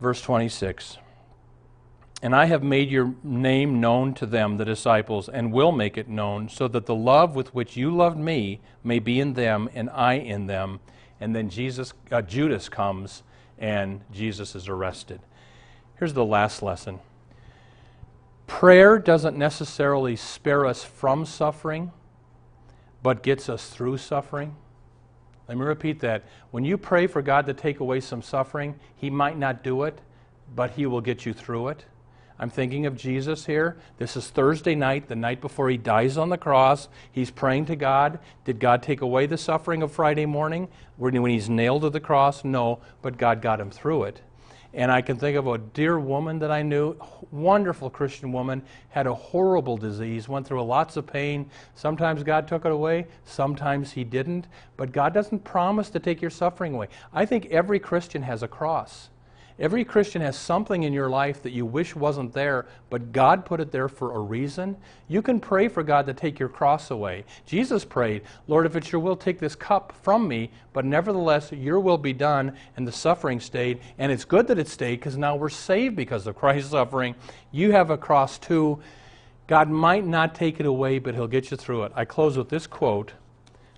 Verse 0.00 0.20
26 0.20 0.98
And 2.22 2.34
I 2.34 2.46
have 2.46 2.62
made 2.62 2.90
your 2.90 3.14
name 3.22 3.80
known 3.80 4.14
to 4.14 4.26
them, 4.26 4.56
the 4.56 4.64
disciples, 4.64 5.28
and 5.28 5.52
will 5.52 5.72
make 5.72 5.96
it 5.96 6.08
known, 6.08 6.48
so 6.48 6.68
that 6.68 6.86
the 6.86 6.94
love 6.94 7.34
with 7.34 7.54
which 7.54 7.76
you 7.76 7.94
loved 7.94 8.18
me 8.18 8.60
may 8.84 8.98
be 8.98 9.20
in 9.20 9.34
them, 9.34 9.68
and 9.74 9.90
I 9.90 10.14
in 10.14 10.46
them. 10.46 10.80
And 11.20 11.34
then 11.34 11.50
Jesus, 11.50 11.94
uh, 12.12 12.22
Judas 12.22 12.68
comes, 12.68 13.22
and 13.58 14.02
Jesus 14.12 14.54
is 14.54 14.68
arrested. 14.68 15.20
Here's 15.98 16.14
the 16.14 16.24
last 16.24 16.62
lesson 16.62 17.00
Prayer 18.48 18.98
doesn't 18.98 19.36
necessarily 19.36 20.16
spare 20.16 20.66
us 20.66 20.82
from 20.82 21.24
suffering, 21.24 21.92
but 23.02 23.22
gets 23.22 23.48
us 23.48 23.68
through 23.70 23.98
suffering. 23.98 24.56
Let 25.46 25.58
me 25.58 25.64
repeat 25.64 26.00
that. 26.00 26.24
When 26.50 26.64
you 26.64 26.76
pray 26.76 27.06
for 27.06 27.22
God 27.22 27.46
to 27.46 27.54
take 27.54 27.78
away 27.78 28.00
some 28.00 28.22
suffering, 28.22 28.74
He 28.96 29.10
might 29.10 29.38
not 29.38 29.62
do 29.62 29.84
it, 29.84 30.00
but 30.56 30.72
He 30.72 30.86
will 30.86 31.02
get 31.02 31.24
you 31.24 31.32
through 31.32 31.68
it. 31.68 31.84
I'm 32.40 32.50
thinking 32.50 32.86
of 32.86 32.96
Jesus 32.96 33.46
here. 33.46 33.76
This 33.98 34.16
is 34.16 34.28
Thursday 34.28 34.74
night, 34.74 35.08
the 35.08 35.14
night 35.14 35.40
before 35.40 35.68
He 35.68 35.76
dies 35.76 36.16
on 36.16 36.30
the 36.30 36.38
cross. 36.38 36.88
He's 37.12 37.30
praying 37.30 37.66
to 37.66 37.76
God. 37.76 38.18
Did 38.44 38.60
God 38.60 38.82
take 38.82 39.02
away 39.02 39.26
the 39.26 39.38
suffering 39.38 39.82
of 39.82 39.92
Friday 39.92 40.26
morning 40.26 40.68
when 40.96 41.14
He's 41.26 41.50
nailed 41.50 41.82
to 41.82 41.90
the 41.90 42.00
cross? 42.00 42.44
No, 42.44 42.80
but 43.02 43.18
God 43.18 43.42
got 43.42 43.60
Him 43.60 43.70
through 43.70 44.04
it. 44.04 44.22
And 44.74 44.92
I 44.92 45.00
can 45.00 45.16
think 45.16 45.36
of 45.36 45.46
a 45.46 45.58
dear 45.58 45.98
woman 45.98 46.38
that 46.40 46.50
I 46.50 46.62
knew, 46.62 46.94
wonderful 47.30 47.88
Christian 47.88 48.32
woman, 48.32 48.62
had 48.90 49.06
a 49.06 49.14
horrible 49.14 49.78
disease, 49.78 50.28
went 50.28 50.46
through 50.46 50.62
lots 50.62 50.96
of 50.96 51.06
pain. 51.06 51.48
Sometimes 51.74 52.22
God 52.22 52.46
took 52.46 52.66
it 52.66 52.72
away, 52.72 53.06
sometimes 53.24 53.92
He 53.92 54.04
didn't. 54.04 54.46
But 54.76 54.92
God 54.92 55.14
doesn't 55.14 55.42
promise 55.44 55.88
to 55.90 55.98
take 55.98 56.20
your 56.20 56.30
suffering 56.30 56.74
away. 56.74 56.88
I 57.12 57.24
think 57.24 57.46
every 57.46 57.78
Christian 57.78 58.22
has 58.22 58.42
a 58.42 58.48
cross. 58.48 59.08
Every 59.60 59.84
Christian 59.84 60.22
has 60.22 60.38
something 60.38 60.84
in 60.84 60.92
your 60.92 61.10
life 61.10 61.42
that 61.42 61.50
you 61.50 61.66
wish 61.66 61.96
wasn't 61.96 62.32
there, 62.32 62.66
but 62.90 63.10
God 63.10 63.44
put 63.44 63.58
it 63.58 63.72
there 63.72 63.88
for 63.88 64.14
a 64.14 64.20
reason. 64.20 64.76
You 65.08 65.20
can 65.20 65.40
pray 65.40 65.66
for 65.66 65.82
God 65.82 66.06
to 66.06 66.14
take 66.14 66.38
your 66.38 66.48
cross 66.48 66.92
away. 66.92 67.24
Jesus 67.44 67.84
prayed, 67.84 68.22
Lord, 68.46 68.66
if 68.66 68.76
it's 68.76 68.92
your 68.92 69.00
will, 69.00 69.16
take 69.16 69.40
this 69.40 69.56
cup 69.56 69.92
from 70.02 70.28
me, 70.28 70.50
but 70.72 70.84
nevertheless, 70.84 71.50
your 71.50 71.80
will 71.80 71.98
be 71.98 72.12
done, 72.12 72.54
and 72.76 72.86
the 72.86 72.92
suffering 72.92 73.40
stayed. 73.40 73.80
And 73.98 74.12
it's 74.12 74.24
good 74.24 74.46
that 74.46 74.60
it 74.60 74.68
stayed 74.68 75.00
because 75.00 75.16
now 75.16 75.34
we're 75.34 75.48
saved 75.48 75.96
because 75.96 76.28
of 76.28 76.36
Christ's 76.36 76.70
suffering. 76.72 77.16
You 77.50 77.72
have 77.72 77.90
a 77.90 77.98
cross 77.98 78.38
too. 78.38 78.80
God 79.48 79.68
might 79.68 80.06
not 80.06 80.36
take 80.36 80.60
it 80.60 80.66
away, 80.66 81.00
but 81.00 81.16
He'll 81.16 81.26
get 81.26 81.50
you 81.50 81.56
through 81.56 81.84
it. 81.84 81.92
I 81.96 82.04
close 82.04 82.38
with 82.38 82.48
this 82.48 82.68
quote 82.68 83.12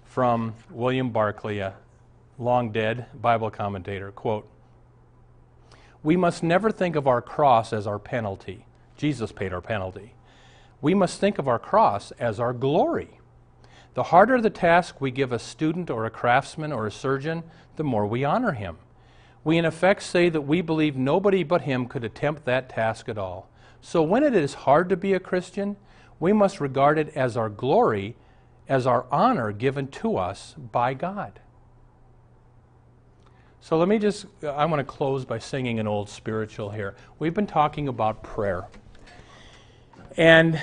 from 0.04 0.54
William 0.70 1.08
Barclay, 1.10 1.58
a 1.58 1.74
long 2.38 2.70
dead 2.70 3.06
Bible 3.14 3.50
commentator. 3.50 4.10
Quote, 4.12 4.46
we 6.02 6.16
must 6.16 6.42
never 6.42 6.70
think 6.70 6.96
of 6.96 7.06
our 7.06 7.20
cross 7.20 7.72
as 7.72 7.86
our 7.86 7.98
penalty. 7.98 8.66
Jesus 8.96 9.32
paid 9.32 9.52
our 9.52 9.60
penalty. 9.60 10.14
We 10.80 10.94
must 10.94 11.20
think 11.20 11.38
of 11.38 11.48
our 11.48 11.58
cross 11.58 12.10
as 12.12 12.40
our 12.40 12.52
glory. 12.52 13.20
The 13.94 14.04
harder 14.04 14.40
the 14.40 14.50
task 14.50 15.00
we 15.00 15.10
give 15.10 15.32
a 15.32 15.38
student 15.38 15.90
or 15.90 16.06
a 16.06 16.10
craftsman 16.10 16.72
or 16.72 16.86
a 16.86 16.92
surgeon, 16.92 17.42
the 17.76 17.84
more 17.84 18.06
we 18.06 18.24
honor 18.24 18.52
him. 18.52 18.78
We, 19.42 19.58
in 19.58 19.64
effect, 19.64 20.02
say 20.02 20.28
that 20.28 20.42
we 20.42 20.60
believe 20.60 20.96
nobody 20.96 21.42
but 21.42 21.62
him 21.62 21.86
could 21.86 22.04
attempt 22.04 22.44
that 22.44 22.68
task 22.68 23.08
at 23.08 23.18
all. 23.18 23.48
So, 23.80 24.02
when 24.02 24.22
it 24.22 24.34
is 24.34 24.54
hard 24.54 24.88
to 24.90 24.96
be 24.96 25.14
a 25.14 25.20
Christian, 25.20 25.76
we 26.18 26.32
must 26.32 26.60
regard 26.60 26.98
it 26.98 27.08
as 27.16 27.36
our 27.36 27.48
glory, 27.48 28.16
as 28.68 28.86
our 28.86 29.06
honor 29.10 29.52
given 29.52 29.88
to 29.88 30.16
us 30.16 30.54
by 30.58 30.94
God. 30.94 31.40
So 33.62 33.76
let 33.76 33.88
me 33.88 33.98
just, 33.98 34.26
I 34.42 34.64
want 34.64 34.80
to 34.80 34.84
close 34.84 35.26
by 35.26 35.38
singing 35.38 35.78
an 35.78 35.86
old 35.86 36.08
spiritual 36.08 36.70
here. 36.70 36.96
We've 37.18 37.34
been 37.34 37.46
talking 37.46 37.88
about 37.88 38.22
prayer. 38.22 38.66
And 40.16 40.60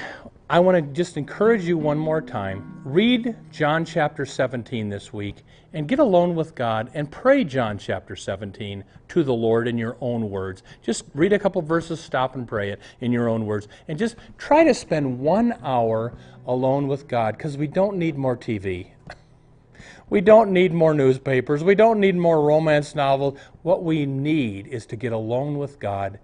I 0.50 0.60
want 0.60 0.78
to 0.78 0.94
just 0.94 1.16
encourage 1.16 1.64
you 1.64 1.78
one 1.78 2.00
more 2.00 2.22
time. 2.22 2.82
Read 2.84 3.36
John 3.52 3.86
chapter 3.86 4.26
17 4.26 4.90
this 4.90 5.14
week 5.14 5.44
and 5.74 5.88
get 5.88 6.00
alone 6.00 6.36
with 6.36 6.56
God 6.56 6.90
and 6.96 7.10
pray 7.12 7.44
John 7.44 7.78
chapter 7.78 8.16
17 8.16 8.84
to 9.10 9.24
the 9.24 9.34
Lord 9.34 9.68
in 9.68 9.78
your 9.78 9.96
own 10.02 10.30
words. 10.32 10.64
Just 10.82 11.04
read 11.14 11.34
a 11.34 11.40
couple 11.40 11.62
verses, 11.62 12.00
stop 12.00 12.36
and 12.36 12.48
pray 12.48 12.72
it 12.72 12.82
in 13.00 13.12
your 13.12 13.30
own 13.30 13.46
words. 13.46 13.68
And 13.88 14.00
just 14.00 14.16
try 14.40 14.64
to 14.64 14.74
spend 14.74 15.20
one 15.20 15.54
hour 15.64 16.14
alone 16.48 16.88
with 16.88 17.08
God 17.08 17.38
because 17.38 17.58
we 17.58 17.68
don't 17.68 17.98
need 17.98 18.18
more 18.18 18.36
TV. 18.36 18.88
We 20.10 20.22
don't 20.22 20.52
need 20.52 20.74
more 20.74 20.94
newspapers. 20.94 21.64
We 21.64 21.76
don't 21.76 22.00
need 22.00 22.16
more 22.16 22.42
romance 22.42 22.96
novels. 22.96 23.38
What 23.62 23.84
we 23.84 24.06
need 24.06 24.68
is 24.68 24.86
to 24.88 24.96
get 24.96 25.12
alone 25.12 25.58
with 25.58 25.80
God 25.80 26.20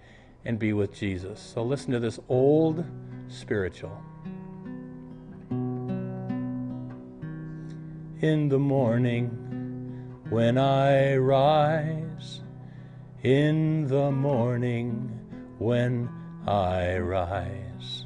and 0.46 0.58
be 0.58 0.72
with 0.72 0.93
Jesus. 0.93 1.39
So 1.39 1.63
listen 1.63 1.91
to 1.91 2.00
this 2.00 2.19
old 2.30 2.86
spiritual. 3.28 4.02
In 8.22 8.48
the 8.48 8.60
morning 8.60 9.28
when 10.30 10.58
I 10.58 11.17
rise, 11.17 12.39
in 13.22 13.88
the 13.88 14.12
morning 14.12 15.19
when 15.60 16.10
I 16.48 16.98
rise, 17.00 18.06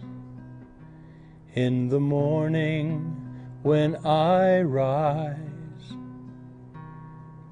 in 1.53 1.89
the 1.89 1.99
morning 1.99 3.15
when 3.61 3.95
I 4.03 4.61
rise 4.61 5.46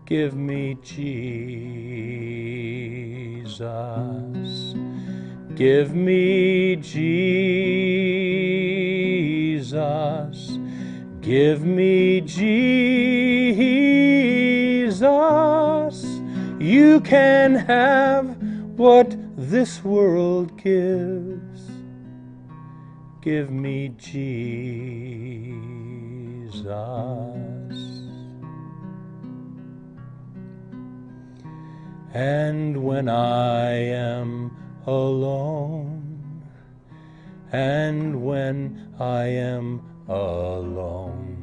Give 0.05 0.35
me 0.35 0.77
Jesus. 0.83 1.15
Give 5.55 5.95
me 5.95 6.75
Jesus. 6.75 7.29
Give 11.21 11.63
me 11.65 12.21
Jesus. 12.21 12.45
You 16.59 17.01
can 17.01 17.55
have 17.55 18.37
what 18.77 19.15
this 19.35 19.83
world 19.83 20.55
gives. 20.61 21.71
Give 23.21 23.49
me 23.49 23.89
Jesus. 23.97 24.35
And 32.15 32.82
when 32.82 33.10
I 33.10 33.71
am 33.73 34.56
alone, 34.88 36.43
and 37.51 38.23
when 38.23 38.93
I 38.97 39.25
am 39.25 39.82
alone, 40.08 41.36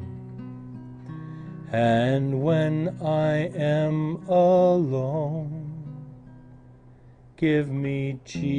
and 1.71 2.41
when 2.41 2.97
I 3.03 3.51
am 3.55 4.27
alone, 4.27 5.85
give 7.37 7.69
me 7.69 8.19
Jesus. 8.25 8.57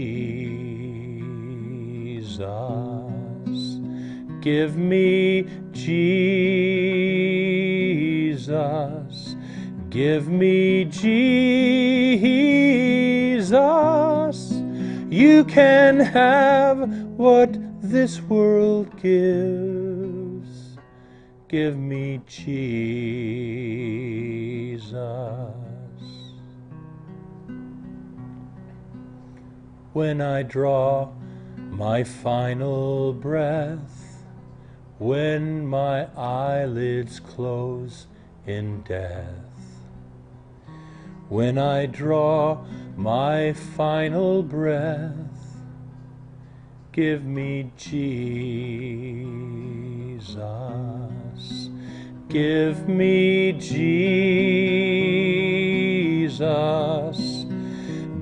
Give 4.40 4.76
me 4.76 5.48
Jesus. 5.72 6.14
Give 9.94 10.26
me 10.26 10.84
Jesus. 10.86 11.04
You 15.08 15.44
can 15.44 16.00
have 16.00 16.90
what 17.16 17.56
this 17.80 18.20
world 18.22 18.90
gives. 19.00 20.76
Give 21.46 21.78
me 21.78 22.20
Jesus. 22.26 22.82
When 29.92 30.20
I 30.20 30.42
draw 30.42 31.12
my 31.70 32.02
final 32.02 33.12
breath, 33.12 34.24
when 34.98 35.64
my 35.64 36.08
eyelids 36.16 37.20
close 37.20 38.08
in 38.44 38.82
death 38.82 39.53
when 41.28 41.58
I 41.58 41.86
draw 41.86 42.64
my 42.96 43.52
final 43.52 44.42
breath. 44.42 45.12
Give 46.92 47.24
me 47.24 47.72
Jesus. 47.76 48.04
Give 52.28 52.88
me 52.88 53.52
Jesus. 53.52 53.94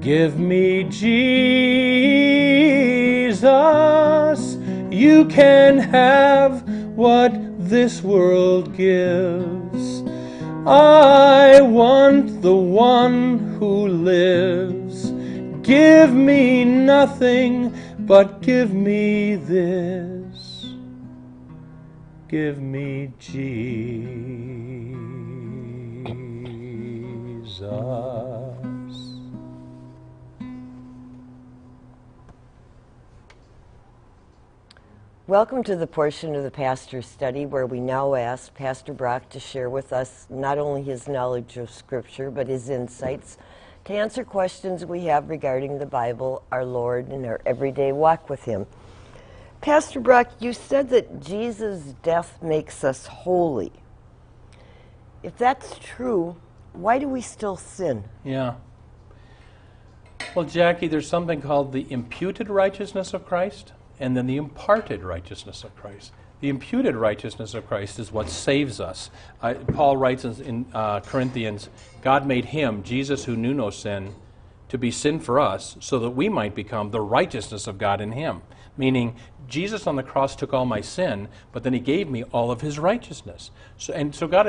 Give 0.01 0.38
me 0.38 0.85
Jesus. 0.85 1.12
You 4.91 5.27
can 5.27 5.79
have 5.79 6.62
what 6.97 7.33
this 7.59 8.03
world 8.03 8.77
gives. 8.77 9.52
I 10.66 11.61
want 11.61 12.40
the 12.40 12.55
one 12.55 13.38
who 13.59 13.88
lives. 13.88 15.11
Give 15.62 16.12
me 16.12 16.64
nothing, 16.64 17.75
but 17.98 18.42
give 18.42 18.72
me 18.72 19.35
this. 19.37 20.66
Give 22.29 22.61
me 22.61 23.12
Jesus. 23.18 24.42
Welcome 35.33 35.62
to 35.62 35.77
the 35.77 35.87
portion 35.87 36.37
of 36.37 36.42
the 36.42 36.51
pastor's 36.51 37.07
study 37.07 37.47
where 37.47 37.64
we 37.64 37.81
now 37.81 38.14
ask 38.14 38.53
Pastor 38.53 38.92
Brock 38.92 39.31
to 39.31 39.40
share 39.40 39.71
with 39.71 39.90
us 39.90 40.27
not 40.29 40.59
only 40.59 40.83
his 40.83 41.09
knowledge 41.09 41.57
of 41.57 41.71
Scripture, 41.71 42.31
but 42.31 42.49
his 42.49 42.68
insights 42.68 43.38
to 43.87 43.95
answer 43.95 44.25
questions 44.25 44.85
we 44.85 45.05
have 45.05 45.31
regarding 45.31 45.79
the 45.79 45.87
Bible, 45.87 46.42
our 46.53 46.66
Lord, 46.66 47.09
and 47.09 47.25
our 47.25 47.40
everyday 47.47 47.92
walk 47.92 48.29
with 48.29 48.45
Him. 48.45 48.66
Pastor 49.62 50.01
Brock, 50.01 50.29
you 50.38 50.53
said 50.53 50.90
that 50.90 51.23
Jesus' 51.23 51.95
death 52.03 52.42
makes 52.42 52.85
us 52.85 53.07
holy. 53.07 53.73
If 55.23 55.38
that's 55.38 55.79
true, 55.79 56.37
why 56.75 56.99
do 56.99 57.09
we 57.09 57.23
still 57.23 57.57
sin? 57.57 58.05
Yeah. 58.23 58.57
Well, 60.37 60.45
Jackie, 60.45 60.88
there's 60.88 61.09
something 61.09 61.40
called 61.40 61.73
the 61.73 61.90
imputed 61.90 62.51
righteousness 62.51 63.14
of 63.14 63.25
Christ 63.25 63.73
and 64.01 64.17
then 64.17 64.27
the 64.27 64.37
imparted 64.37 65.03
righteousness 65.03 65.65
of 65.65 65.75
Christ. 65.77 66.13
The 66.41 66.49
imputed 66.49 66.97
righteousness 66.97 67.55
of 67.55 67.69
Christ 67.69 67.99
is 68.01 68.11
what 68.11 68.29
saves 68.29 68.81
us. 68.81 69.11
Paul 69.75 69.97
writes 69.97 70.25
in, 70.25 70.43
in 70.43 70.67
uh, 70.75 71.01
Corinthians 71.01 71.69
God 72.03 72.27
made 72.27 72.47
him, 72.47 72.83
Jesus 72.83 73.25
who 73.25 73.37
knew 73.37 73.55
no 73.55 73.71
sin, 73.71 74.15
to 74.73 74.79
be 74.79 74.91
sin 74.91 75.21
for 75.21 75.39
us, 75.39 75.77
so 75.81 75.99
that 75.99 76.13
we 76.13 76.31
might 76.31 76.55
become 76.55 76.91
the 76.91 77.01
righteousness 77.03 77.67
of 77.67 77.77
God 77.77 78.01
in 78.01 78.13
him. 78.13 78.41
Meaning, 78.75 79.15
Jesus 79.47 79.87
on 79.87 79.97
the 79.97 80.03
cross 80.03 80.35
took 80.35 80.55
all 80.55 80.65
my 80.65 80.81
sin, 80.81 81.29
but 81.53 81.63
then 81.63 81.75
he 81.75 81.79
gave 81.79 82.09
me 82.09 82.23
all 82.33 82.51
of 82.51 82.63
his 82.63 82.79
righteousness. 82.79 83.51
So, 83.77 83.93
and 83.93 84.15
so 84.15 84.27
God, 84.27 84.47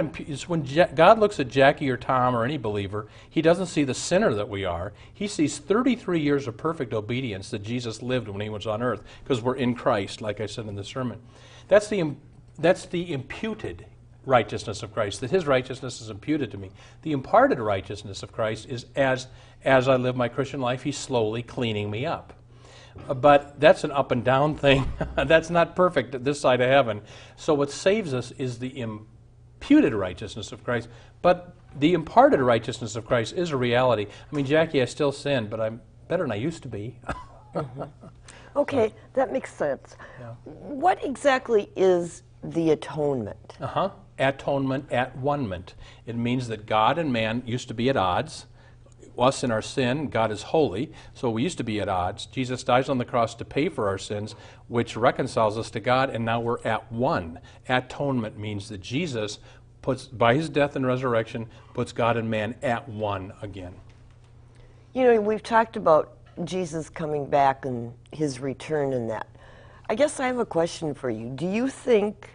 when 0.47 0.63
God 0.95 1.19
looks 1.19 1.41
at 1.41 1.49
Jackie 1.49 1.89
or 1.89 1.97
Tom 1.97 2.37
or 2.37 2.45
any 2.45 2.57
believer, 2.57 3.07
he 3.29 3.41
doesn't 3.41 3.65
see 3.65 3.83
the 3.83 3.93
sinner 3.93 4.33
that 4.33 4.47
we 4.47 4.63
are. 4.63 4.93
He 5.13 5.27
sees 5.27 5.57
33 5.57 6.21
years 6.21 6.47
of 6.47 6.55
perfect 6.55 6.93
obedience 6.93 7.49
that 7.49 7.61
Jesus 7.61 8.01
lived 8.01 8.29
when 8.29 8.39
he 8.39 8.47
was 8.47 8.65
on 8.65 8.81
earth, 8.81 9.03
because 9.25 9.41
we're 9.41 9.57
in 9.57 9.75
Christ, 9.75 10.21
like 10.21 10.39
I 10.39 10.45
said 10.45 10.67
in 10.67 10.77
the 10.77 10.85
sermon. 10.85 11.19
That's 11.67 11.89
the, 11.89 12.15
that's 12.57 12.85
the 12.85 13.11
imputed 13.11 13.87
righteousness 14.25 14.83
of 14.83 14.93
Christ, 14.93 15.21
that 15.21 15.31
his 15.31 15.45
righteousness 15.45 16.01
is 16.01 16.09
imputed 16.09 16.51
to 16.51 16.57
me. 16.57 16.71
The 17.01 17.11
imparted 17.11 17.59
righteousness 17.59 18.23
of 18.23 18.31
Christ 18.31 18.67
is 18.69 18.85
as, 18.95 19.27
as 19.63 19.87
I 19.87 19.95
live 19.95 20.15
my 20.15 20.27
Christian 20.27 20.61
life, 20.61 20.83
he's 20.83 20.97
slowly 20.97 21.43
cleaning 21.43 21.91
me 21.91 22.05
up. 22.05 22.33
But 23.07 23.59
that's 23.59 23.83
an 23.83 23.91
up 23.91 24.11
and 24.11 24.23
down 24.23 24.55
thing. 24.55 24.91
that's 25.15 25.49
not 25.49 25.75
perfect 25.75 26.15
at 26.15 26.23
this 26.23 26.39
side 26.39 26.61
of 26.61 26.69
heaven. 26.69 27.01
So 27.35 27.53
what 27.53 27.71
saves 27.71 28.13
us 28.13 28.31
is 28.31 28.59
the 28.59 28.79
imputed 28.79 29.93
righteousness 29.93 30.51
of 30.51 30.63
Christ. 30.63 30.89
But 31.21 31.55
the 31.77 31.93
imparted 31.93 32.39
righteousness 32.39 32.95
of 32.95 33.05
Christ 33.05 33.33
is 33.33 33.51
a 33.51 33.57
reality. 33.57 34.05
I 34.31 34.35
mean, 34.35 34.45
Jackie, 34.45 34.81
I 34.81 34.85
still 34.85 35.11
sin, 35.11 35.47
but 35.47 35.59
I'm 35.59 35.81
better 36.07 36.23
than 36.23 36.31
I 36.31 36.35
used 36.35 36.61
to 36.63 36.69
be. 36.69 36.99
mm-hmm. 37.55 37.83
Okay, 38.55 38.93
that 39.13 39.31
makes 39.33 39.51
sense. 39.53 39.95
Yeah. 40.19 40.33
What 40.43 41.03
exactly 41.03 41.69
is 41.75 42.23
the 42.43 42.71
atonement? 42.71 43.57
Uh 43.59 43.67
huh. 43.67 43.89
Atonement, 44.19 44.91
at 44.91 45.17
one-ment. 45.17 45.73
It 46.05 46.15
means 46.15 46.47
that 46.47 46.65
God 46.65 46.97
and 46.97 47.11
man 47.11 47.43
used 47.45 47.67
to 47.69 47.73
be 47.73 47.89
at 47.89 47.97
odds 47.97 48.45
us 49.17 49.43
in 49.43 49.51
our 49.51 49.61
sin. 49.61 50.09
God 50.09 50.31
is 50.31 50.43
holy, 50.43 50.91
so 51.13 51.29
we 51.29 51.43
used 51.43 51.57
to 51.59 51.63
be 51.63 51.79
at 51.79 51.89
odds. 51.89 52.25
Jesus 52.25 52.63
dies 52.63 52.89
on 52.89 52.97
the 52.97 53.05
cross 53.05 53.35
to 53.35 53.45
pay 53.45 53.69
for 53.69 53.87
our 53.87 53.97
sins, 53.97 54.35
which 54.67 54.95
reconciles 54.95 55.57
us 55.57 55.69
to 55.71 55.79
God, 55.79 56.09
and 56.09 56.25
now 56.25 56.39
we're 56.39 56.61
at 56.63 56.91
one. 56.91 57.39
Atonement 57.69 58.37
means 58.37 58.69
that 58.69 58.81
Jesus 58.81 59.39
puts, 59.81 60.05
by 60.05 60.33
his 60.33 60.49
death 60.49 60.75
and 60.75 60.85
resurrection, 60.85 61.47
puts 61.73 61.91
God 61.91 62.17
and 62.17 62.29
man 62.29 62.55
at 62.61 62.87
one 62.89 63.33
again. 63.41 63.73
You 64.93 65.03
know, 65.03 65.21
we've 65.21 65.43
talked 65.43 65.75
about 65.75 66.17
Jesus 66.43 66.89
coming 66.89 67.25
back 67.25 67.65
and 67.65 67.93
his 68.11 68.39
return 68.39 68.93
and 68.93 69.09
that. 69.09 69.27
I 69.89 69.95
guess 69.95 70.19
I 70.19 70.27
have 70.27 70.39
a 70.39 70.45
question 70.45 70.93
for 70.93 71.09
you. 71.09 71.29
Do 71.29 71.45
you 71.45 71.67
think 71.67 72.29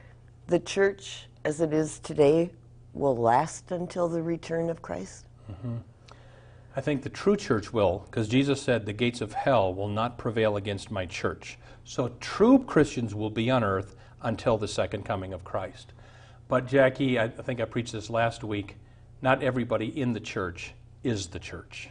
the 0.46 0.58
church 0.58 1.27
as 1.44 1.60
it 1.60 1.72
is 1.72 1.98
today 2.00 2.50
will 2.94 3.16
last 3.16 3.70
until 3.70 4.08
the 4.08 4.22
return 4.22 4.70
of 4.70 4.82
Christ? 4.82 5.26
Mm-hmm. 5.50 5.76
I 6.76 6.80
think 6.80 7.02
the 7.02 7.08
true 7.08 7.36
church 7.36 7.72
will, 7.72 8.04
because 8.06 8.28
Jesus 8.28 8.62
said, 8.62 8.86
The 8.86 8.92
gates 8.92 9.20
of 9.20 9.32
hell 9.32 9.74
will 9.74 9.88
not 9.88 10.18
prevail 10.18 10.56
against 10.56 10.90
my 10.90 11.06
church. 11.06 11.58
So 11.84 12.12
true 12.20 12.60
Christians 12.60 13.14
will 13.14 13.30
be 13.30 13.50
on 13.50 13.64
earth 13.64 13.96
until 14.22 14.58
the 14.58 14.68
second 14.68 15.04
coming 15.04 15.32
of 15.32 15.44
Christ. 15.44 15.92
But, 16.48 16.66
Jackie, 16.66 17.18
I 17.18 17.28
think 17.28 17.60
I 17.60 17.64
preached 17.64 17.92
this 17.92 18.10
last 18.10 18.44
week. 18.44 18.76
Not 19.20 19.42
everybody 19.42 20.00
in 20.00 20.12
the 20.12 20.20
church 20.20 20.72
is 21.02 21.28
the 21.28 21.38
church. 21.38 21.90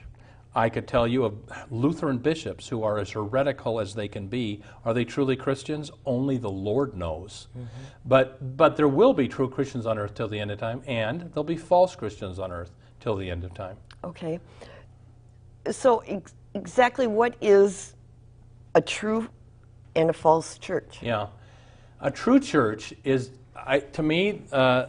I 0.57 0.69
could 0.69 0.87
tell 0.87 1.07
you 1.07 1.23
of 1.23 1.37
Lutheran 1.71 2.17
bishops 2.17 2.67
who 2.67 2.83
are 2.83 2.97
as 2.97 3.11
heretical 3.11 3.79
as 3.79 3.93
they 3.93 4.07
can 4.07 4.27
be. 4.27 4.61
Are 4.83 4.93
they 4.93 5.05
truly 5.05 5.35
Christians? 5.35 5.91
Only 6.05 6.37
the 6.37 6.49
Lord 6.49 6.95
knows. 6.95 7.47
Mm-hmm. 7.57 7.67
But, 8.05 8.57
but 8.57 8.75
there 8.75 8.87
will 8.87 9.13
be 9.13 9.27
true 9.27 9.49
Christians 9.49 9.85
on 9.85 9.97
earth 9.97 10.15
till 10.15 10.27
the 10.27 10.39
end 10.39 10.51
of 10.51 10.59
time, 10.59 10.81
and 10.87 11.21
there'll 11.21 11.43
be 11.43 11.57
false 11.57 11.95
Christians 11.95 12.39
on 12.39 12.51
earth 12.51 12.71
till 12.99 13.15
the 13.15 13.29
end 13.29 13.43
of 13.43 13.53
time. 13.53 13.77
Okay 14.03 14.39
so 15.71 15.99
ex- 16.07 16.33
exactly 16.53 17.07
what 17.07 17.35
is 17.41 17.93
a 18.75 18.81
true 18.81 19.27
and 19.95 20.09
a 20.09 20.13
false 20.13 20.57
church? 20.57 20.99
Yeah, 21.01 21.27
a 21.99 22.11
true 22.11 22.39
church 22.39 22.93
is, 23.03 23.31
I, 23.55 23.79
to 23.79 24.03
me, 24.03 24.43
uh, 24.51 24.87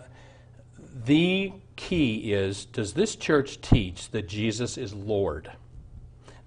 the 1.04 1.52
key 1.78 2.34
is: 2.34 2.66
Does 2.66 2.92
this 2.92 3.16
church 3.16 3.62
teach 3.62 4.10
that 4.10 4.28
Jesus 4.28 4.76
is 4.76 4.92
Lord? 4.92 5.50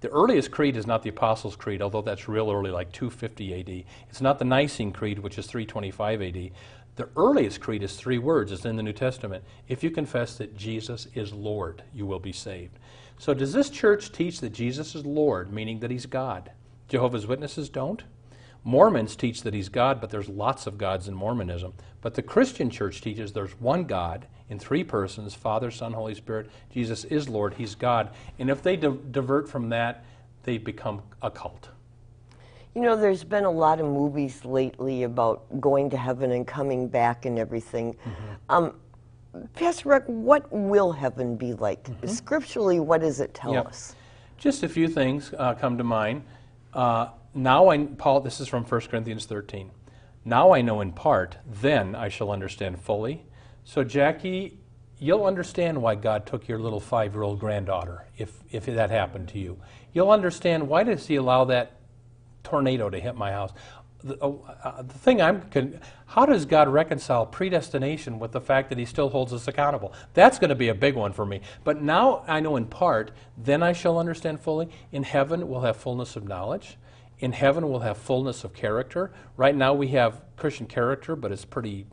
The 0.00 0.08
earliest 0.08 0.50
creed 0.50 0.76
is 0.76 0.86
not 0.86 1.02
the 1.02 1.10
Apostles' 1.10 1.56
Creed, 1.56 1.80
although 1.80 2.02
that's 2.02 2.28
real 2.28 2.50
early, 2.50 2.70
like 2.70 2.92
250 2.92 3.60
AD. 3.60 3.84
It's 4.08 4.20
not 4.20 4.38
the 4.38 4.44
Nicene 4.44 4.92
Creed, 4.92 5.20
which 5.20 5.38
is 5.38 5.46
325 5.46 6.22
AD. 6.22 6.50
The 6.96 7.08
earliest 7.16 7.60
creed 7.60 7.82
is 7.82 7.96
three 7.96 8.18
words. 8.18 8.52
It's 8.52 8.66
in 8.66 8.76
the 8.76 8.82
New 8.82 8.92
Testament. 8.92 9.44
If 9.66 9.82
you 9.82 9.90
confess 9.90 10.36
that 10.36 10.56
Jesus 10.56 11.06
is 11.14 11.32
Lord, 11.32 11.82
you 11.94 12.04
will 12.04 12.18
be 12.18 12.32
saved. 12.32 12.78
So, 13.18 13.32
does 13.32 13.52
this 13.52 13.70
church 13.70 14.12
teach 14.12 14.40
that 14.40 14.52
Jesus 14.52 14.94
is 14.94 15.06
Lord, 15.06 15.52
meaning 15.52 15.80
that 15.80 15.90
he's 15.90 16.06
God? 16.06 16.50
Jehovah's 16.88 17.26
Witnesses 17.26 17.70
don't. 17.70 18.02
Mormons 18.64 19.16
teach 19.16 19.42
that 19.42 19.54
he's 19.54 19.70
God, 19.70 20.00
but 20.00 20.10
there's 20.10 20.28
lots 20.28 20.66
of 20.66 20.76
gods 20.76 21.08
in 21.08 21.14
Mormonism. 21.14 21.72
But 22.02 22.14
the 22.14 22.22
Christian 22.22 22.68
church 22.68 23.00
teaches 23.00 23.32
there's 23.32 23.58
one 23.58 23.84
God 23.84 24.26
in 24.52 24.58
three 24.58 24.84
persons 24.84 25.34
Father, 25.34 25.70
Son, 25.70 25.92
Holy 25.92 26.14
Spirit. 26.14 26.48
Jesus 26.70 27.04
is 27.04 27.28
Lord, 27.28 27.54
he's 27.54 27.74
God. 27.74 28.10
And 28.38 28.50
if 28.50 28.62
they 28.62 28.76
di- 28.76 28.96
divert 29.10 29.48
from 29.48 29.70
that, 29.70 30.04
they 30.44 30.58
become 30.58 31.02
a 31.22 31.30
cult. 31.30 31.70
You 32.74 32.82
know, 32.82 32.96
there's 32.96 33.24
been 33.24 33.44
a 33.44 33.50
lot 33.50 33.80
of 33.80 33.86
movies 33.86 34.44
lately 34.44 35.02
about 35.02 35.44
going 35.60 35.90
to 35.90 35.96
heaven 35.96 36.30
and 36.32 36.46
coming 36.46 36.86
back 36.86 37.24
and 37.24 37.38
everything. 37.38 37.94
Mm-hmm. 37.94 38.32
Um, 38.48 38.74
Pastor 39.54 39.88
Brock, 39.88 40.04
what 40.06 40.52
will 40.52 40.92
heaven 40.92 41.36
be 41.36 41.54
like? 41.54 41.84
Mm-hmm. 41.84 42.06
Scripturally, 42.06 42.78
what 42.78 43.00
does 43.00 43.20
it 43.20 43.34
tell 43.34 43.54
yep. 43.54 43.66
us? 43.66 43.94
Just 44.36 44.62
a 44.62 44.68
few 44.68 44.88
things 44.88 45.34
uh, 45.38 45.54
come 45.54 45.78
to 45.78 45.84
mind. 45.84 46.22
Uh, 46.74 47.08
now 47.34 47.68
I, 47.68 47.78
Paul, 47.78 48.20
this 48.20 48.40
is 48.40 48.48
from 48.48 48.64
1 48.64 48.80
Corinthians 48.82 49.24
13. 49.24 49.70
Now 50.24 50.52
I 50.52 50.60
know 50.60 50.80
in 50.82 50.92
part, 50.92 51.38
then 51.46 51.94
I 51.94 52.08
shall 52.08 52.30
understand 52.30 52.80
fully. 52.80 53.24
So, 53.64 53.84
Jackie, 53.84 54.58
you'll 54.98 55.24
understand 55.24 55.80
why 55.80 55.94
God 55.94 56.26
took 56.26 56.48
your 56.48 56.58
little 56.58 56.80
five 56.80 57.14
year 57.14 57.22
old 57.22 57.38
granddaughter 57.38 58.06
if, 58.16 58.32
if 58.50 58.66
that 58.66 58.90
happened 58.90 59.28
to 59.28 59.38
you. 59.38 59.58
You'll 59.92 60.10
understand 60.10 60.68
why 60.68 60.84
does 60.84 61.06
He 61.06 61.16
allow 61.16 61.44
that 61.46 61.80
tornado 62.42 62.90
to 62.90 62.98
hit 62.98 63.14
my 63.14 63.32
house. 63.32 63.52
the, 64.02 64.18
oh, 64.20 64.44
uh, 64.62 64.82
the 64.82 64.94
thing 64.94 65.22
I'm, 65.22 65.42
con- 65.42 65.80
how 66.06 66.26
does 66.26 66.44
God 66.44 66.68
reconcile 66.68 67.24
predestination 67.24 68.18
with 68.18 68.32
the 68.32 68.40
fact 68.40 68.68
that 68.68 68.78
He 68.78 68.84
still 68.84 69.08
holds 69.08 69.32
us 69.32 69.48
accountable? 69.48 69.92
That's 70.14 70.38
going 70.38 70.50
to 70.50 70.54
be 70.54 70.68
a 70.68 70.74
big 70.74 70.94
one 70.94 71.12
for 71.12 71.24
me. 71.24 71.40
But 71.64 71.80
now 71.82 72.24
I 72.26 72.40
know 72.40 72.56
in 72.56 72.66
part, 72.66 73.12
then 73.36 73.62
I 73.62 73.72
shall 73.72 73.98
understand 73.98 74.40
fully. 74.40 74.68
In 74.90 75.02
heaven, 75.04 75.48
we'll 75.48 75.62
have 75.62 75.76
fullness 75.76 76.16
of 76.16 76.26
knowledge. 76.26 76.76
In 77.18 77.32
heaven, 77.32 77.68
we'll 77.68 77.80
have 77.80 77.96
fullness 77.96 78.42
of 78.44 78.52
character. 78.52 79.12
Right 79.36 79.54
now, 79.54 79.72
we 79.74 79.88
have 79.88 80.20
Christian 80.36 80.66
character, 80.66 81.14
but 81.14 81.30
it's 81.30 81.44
pretty 81.44 81.86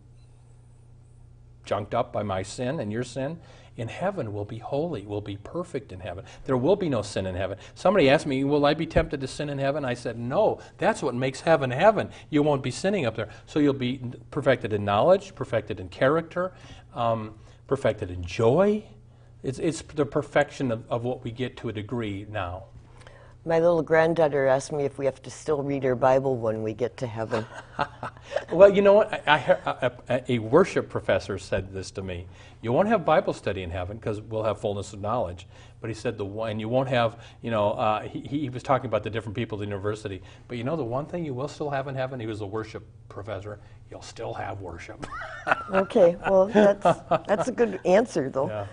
junked 1.69 1.93
up 1.93 2.11
by 2.11 2.23
my 2.23 2.41
sin 2.41 2.79
and 2.79 2.91
your 2.91 3.03
sin. 3.03 3.39
In 3.77 3.87
heaven, 3.87 4.33
we'll 4.33 4.43
be 4.43 4.57
holy, 4.57 5.05
we'll 5.05 5.21
be 5.21 5.37
perfect 5.37 5.91
in 5.91 5.99
heaven. 5.99 6.25
There 6.45 6.57
will 6.57 6.75
be 6.75 6.89
no 6.89 7.03
sin 7.03 7.27
in 7.27 7.35
heaven. 7.35 7.59
Somebody 7.75 8.09
asked 8.09 8.25
me, 8.25 8.43
Will 8.43 8.65
I 8.65 8.73
be 8.73 8.87
tempted 8.87 9.21
to 9.21 9.27
sin 9.27 9.49
in 9.49 9.59
heaven? 9.59 9.85
I 9.85 9.93
said, 9.93 10.17
No. 10.17 10.59
That's 10.79 11.03
what 11.03 11.13
makes 11.13 11.41
heaven 11.41 11.69
heaven. 11.69 12.09
You 12.31 12.41
won't 12.41 12.63
be 12.63 12.71
sinning 12.71 13.05
up 13.05 13.15
there. 13.15 13.29
So 13.45 13.59
you'll 13.59 13.73
be 13.73 14.01
perfected 14.31 14.73
in 14.73 14.83
knowledge, 14.83 15.35
perfected 15.35 15.79
in 15.79 15.89
character, 15.89 16.53
um, 16.95 17.35
perfected 17.67 18.09
in 18.09 18.23
joy. 18.23 18.83
It's, 19.43 19.59
it's 19.59 19.83
the 19.83 20.07
perfection 20.07 20.71
of, 20.71 20.83
of 20.89 21.03
what 21.03 21.23
we 21.23 21.31
get 21.31 21.55
to 21.57 21.69
a 21.69 21.71
degree 21.71 22.25
now. 22.29 22.65
My 23.45 23.59
little 23.59 23.81
granddaughter 23.81 24.47
asked 24.47 24.71
me 24.73 24.83
if 24.83 24.97
we 24.99 25.05
have 25.05 25.21
to 25.23 25.31
still 25.31 25.63
read 25.63 25.85
our 25.85 25.95
Bible 25.95 26.35
when 26.35 26.61
we 26.61 26.73
get 26.73 26.97
to 26.97 27.07
heaven. 27.07 27.45
Well, 28.51 28.69
you 28.73 28.81
know 28.83 28.93
what? 28.93 29.27
I, 29.27 29.57
I, 29.65 29.77
a, 29.81 29.91
a- 30.09 30.33
a 30.33 30.39
worship 30.39 30.87
professor 30.89 31.37
said 31.39 31.73
this 31.73 31.89
to 31.91 32.01
me. 32.03 32.27
You 32.61 32.71
won't 32.71 32.87
have 32.87 33.03
Bible 33.05 33.33
study 33.33 33.63
in 33.63 33.69
heaven 33.71 33.97
because 33.97 34.21
we'll 34.21 34.43
have 34.43 34.59
fullness 34.59 34.93
of 34.93 35.01
knowledge. 35.01 35.47
But 35.81 35.89
he 35.89 35.93
said 35.95 36.17
the 36.17 36.25
one, 36.25 36.51
and 36.51 36.59
you 36.61 36.67
won't 36.69 36.89
have, 36.89 37.17
you 37.41 37.49
know, 37.49 37.71
uh, 37.71 38.01
he, 38.01 38.19
he 38.21 38.49
was 38.49 38.61
talking 38.61 38.85
about 38.87 39.03
the 39.03 39.09
different 39.09 39.35
people 39.35 39.57
at 39.57 39.61
the 39.61 39.65
university. 39.65 40.21
But 40.47 40.57
you 40.57 40.63
know, 40.63 40.75
the 40.75 40.83
one 40.83 41.05
thing 41.07 41.25
you 41.25 41.33
will 41.33 41.47
still 41.47 41.69
have 41.71 41.87
in 41.87 41.95
heaven, 41.95 42.19
he 42.19 42.27
was 42.27 42.41
a 42.41 42.45
worship 42.45 42.85
professor, 43.07 43.59
you'll 43.89 44.01
still 44.01 44.33
have 44.33 44.61
worship. 44.61 45.07
Okay, 45.71 46.15
well, 46.29 46.47
that's, 46.47 46.83
that's 47.27 47.47
a 47.47 47.51
good 47.51 47.79
answer, 47.85 48.29
though. 48.29 48.47
yeah. 48.47 48.65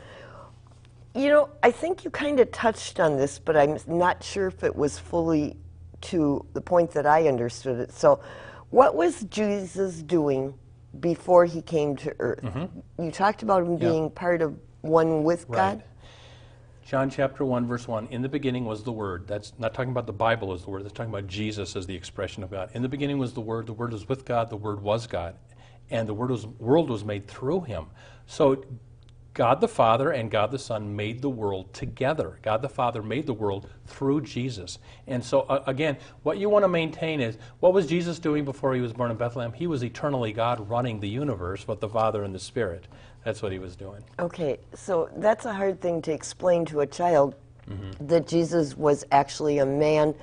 You 1.17 1.31
know, 1.31 1.49
I 1.63 1.71
think 1.71 2.05
you 2.05 2.11
kind 2.11 2.41
of 2.41 2.53
touched 2.53 3.01
on 3.01 3.17
this, 3.17 3.39
but 3.39 3.57
I'm 3.57 3.79
not 3.87 4.23
sure 4.23 4.49
if 4.49 4.63
it 4.63 4.77
was 4.77 4.99
fully 4.99 5.57
to 6.03 6.45
the 6.53 6.61
point 6.61 6.91
that 6.93 7.07
I 7.07 7.27
understood 7.27 7.81
it. 7.81 7.93
So, 7.93 8.21
what 8.71 8.95
was 8.95 9.23
Jesus 9.25 10.03
doing 10.03 10.55
before 11.01 11.47
he 11.47 11.63
came 11.63 11.97
to 11.97 12.15
earth? 12.19 12.45
You 12.99 13.11
talked 13.11 13.43
about 13.43 13.63
him 13.63 13.69
Mm-hmm. 13.77 13.83
Yeah. 13.83 13.91
being 13.91 14.11
part 14.11 14.43
of 14.43 14.59
one 14.83 15.25
with 15.25 15.49
God. 15.51 15.83
John 16.85 17.11
chapter 17.11 17.45
1, 17.45 17.67
verse 17.67 17.89
1. 17.89 18.09
In 18.11 18.23
the 18.23 18.29
beginning 18.29 18.65
was 18.65 18.85
the 18.85 18.93
Word. 18.93 19.27
That's 19.27 19.53
not 19.59 19.75
talking 19.75 19.91
about 19.91 20.07
the 20.07 20.13
Bible 20.13 20.53
as 20.53 20.63
the 20.63 20.71
Word. 20.71 20.85
That's 20.85 20.93
talking 20.93 21.13
about 21.13 21.27
Jesus 21.27 21.75
as 21.75 21.87
the 21.87 21.95
expression 21.97 22.43
of 22.45 22.51
God. 22.51 22.71
In 22.75 22.83
the 22.83 22.89
beginning 22.89 23.19
was 23.19 23.33
the 23.33 23.41
Word. 23.41 23.67
The 23.67 23.73
Word 23.73 23.93
was 23.93 24.09
with 24.09 24.25
God. 24.25 24.51
The 24.51 24.57
Word 24.57 24.81
was 24.83 25.07
God. 25.07 25.35
And 25.91 26.09
the 26.09 26.15
Word 26.15 26.31
was, 26.31 26.47
world 26.47 26.89
was 26.91 27.05
made 27.05 27.27
through 27.27 27.63
Him. 27.63 27.87
So 28.27 28.65
God 29.37 29.61
the 29.61 29.69
Father 29.69 30.13
and 30.13 30.31
God 30.31 30.51
the 30.51 30.59
Son 30.59 30.97
made 30.97 31.21
the 31.21 31.29
world 31.29 31.75
together. 31.75 32.39
God 32.41 32.63
the 32.63 32.71
Father 32.71 33.03
made 33.03 33.27
the 33.27 33.35
world 33.35 33.69
through 33.87 34.23
Jesus. 34.23 34.79
And 35.07 35.23
so, 35.23 35.43
uh, 35.43 35.63
again, 35.67 35.99
what 36.23 36.39
you 36.39 36.49
want 36.49 36.63
to 36.65 36.69
maintain 36.69 37.21
is 37.21 37.37
what 37.61 37.75
was 37.75 37.87
Jesus 37.87 38.19
doing 38.19 38.47
before 38.47 38.75
he 38.75 38.81
was 38.81 38.95
born 38.95 39.11
in 39.11 39.19
Bethlehem? 39.19 39.53
He 39.53 39.67
was 39.67 39.85
eternally 39.85 40.33
God 40.33 40.67
running 40.71 41.01
the 41.01 41.09
universe 41.09 41.69
with 41.69 41.81
the 41.81 41.89
Father 41.89 42.25
and 42.25 42.35
the 42.35 42.39
Spirit. 42.39 42.89
That's 43.25 43.43
what 43.43 43.53
he 43.53 43.59
was 43.59 43.77
doing. 43.77 44.03
Okay, 44.19 44.59
so 44.73 45.11
that's 45.19 45.45
a 45.45 45.53
hard 45.53 45.83
thing 45.83 46.01
to 46.03 46.13
explain 46.13 46.65
to 46.67 46.81
a 46.81 46.87
child 46.87 47.35
Mm-hmm. 47.69 48.07
that 48.07 48.29
Jesus 48.29 48.77
was 48.77 49.05
actually 49.11 49.59
a 49.59 49.67
man, 49.67 50.15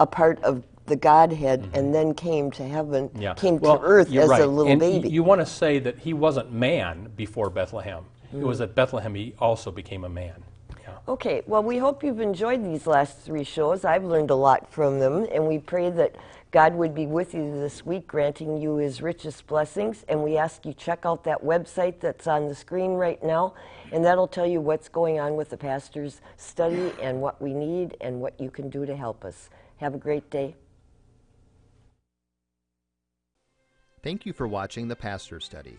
a 0.00 0.06
part 0.06 0.42
of 0.42 0.64
the 0.86 0.96
Godhead, 0.96 1.70
and 1.72 1.94
then 1.94 2.12
came 2.12 2.50
to 2.50 2.64
heaven, 2.68 3.08
Mm-hmm. 3.10 3.22
Yeah. 3.22 3.34
came 3.34 3.58
Well, 3.60 3.78
to 3.78 3.84
earth 3.84 4.12
as 4.12 4.28
right. 4.28 4.42
a 4.42 4.46
little 4.46 4.72
and 4.72 4.80
y- 4.80 4.88
baby. 4.98 5.08
You 5.08 5.22
want 5.22 5.40
to 5.40 5.46
say 5.46 5.78
that 5.78 5.96
he 6.00 6.12
wasn't 6.12 6.52
man 6.52 7.08
before 7.16 7.50
Bethlehem. 7.50 8.04
It 8.32 8.44
was 8.44 8.60
at 8.60 8.74
Bethlehem 8.74 9.14
he 9.14 9.34
also 9.38 9.70
became 9.70 10.04
a 10.04 10.08
man. 10.08 10.42
Yeah. 10.82 10.98
Okay, 11.08 11.42
well, 11.46 11.62
we 11.62 11.78
hope 11.78 12.04
you've 12.04 12.20
enjoyed 12.20 12.64
these 12.64 12.86
last 12.86 13.18
three 13.20 13.44
shows. 13.44 13.84
I've 13.84 14.04
learned 14.04 14.30
a 14.30 14.34
lot 14.34 14.70
from 14.70 14.98
them, 15.00 15.26
and 15.32 15.46
we 15.46 15.58
pray 15.58 15.90
that 15.90 16.16
God 16.50 16.74
would 16.74 16.94
be 16.94 17.06
with 17.06 17.34
you 17.34 17.52
this 17.60 17.84
week, 17.84 18.06
granting 18.06 18.58
you 18.58 18.76
his 18.76 19.02
richest 19.02 19.46
blessings. 19.46 20.04
And 20.08 20.22
we 20.22 20.36
ask 20.36 20.64
you 20.64 20.72
check 20.72 21.04
out 21.04 21.24
that 21.24 21.42
website 21.42 22.00
that's 22.00 22.26
on 22.26 22.48
the 22.48 22.54
screen 22.54 22.92
right 22.92 23.22
now, 23.22 23.54
and 23.92 24.04
that'll 24.04 24.28
tell 24.28 24.46
you 24.46 24.60
what's 24.60 24.88
going 24.88 25.18
on 25.18 25.36
with 25.36 25.50
the 25.50 25.56
pastor's 25.56 26.20
study 26.36 26.92
and 27.00 27.20
what 27.20 27.40
we 27.40 27.54
need 27.54 27.96
and 28.00 28.20
what 28.20 28.38
you 28.40 28.50
can 28.50 28.68
do 28.68 28.86
to 28.86 28.96
help 28.96 29.24
us. 29.24 29.50
Have 29.76 29.94
a 29.94 29.98
great 29.98 30.30
day. 30.30 30.54
Thank 34.02 34.24
you 34.26 34.32
for 34.32 34.46
watching 34.46 34.88
the 34.88 34.96
Pastor 34.96 35.40
Study. 35.40 35.78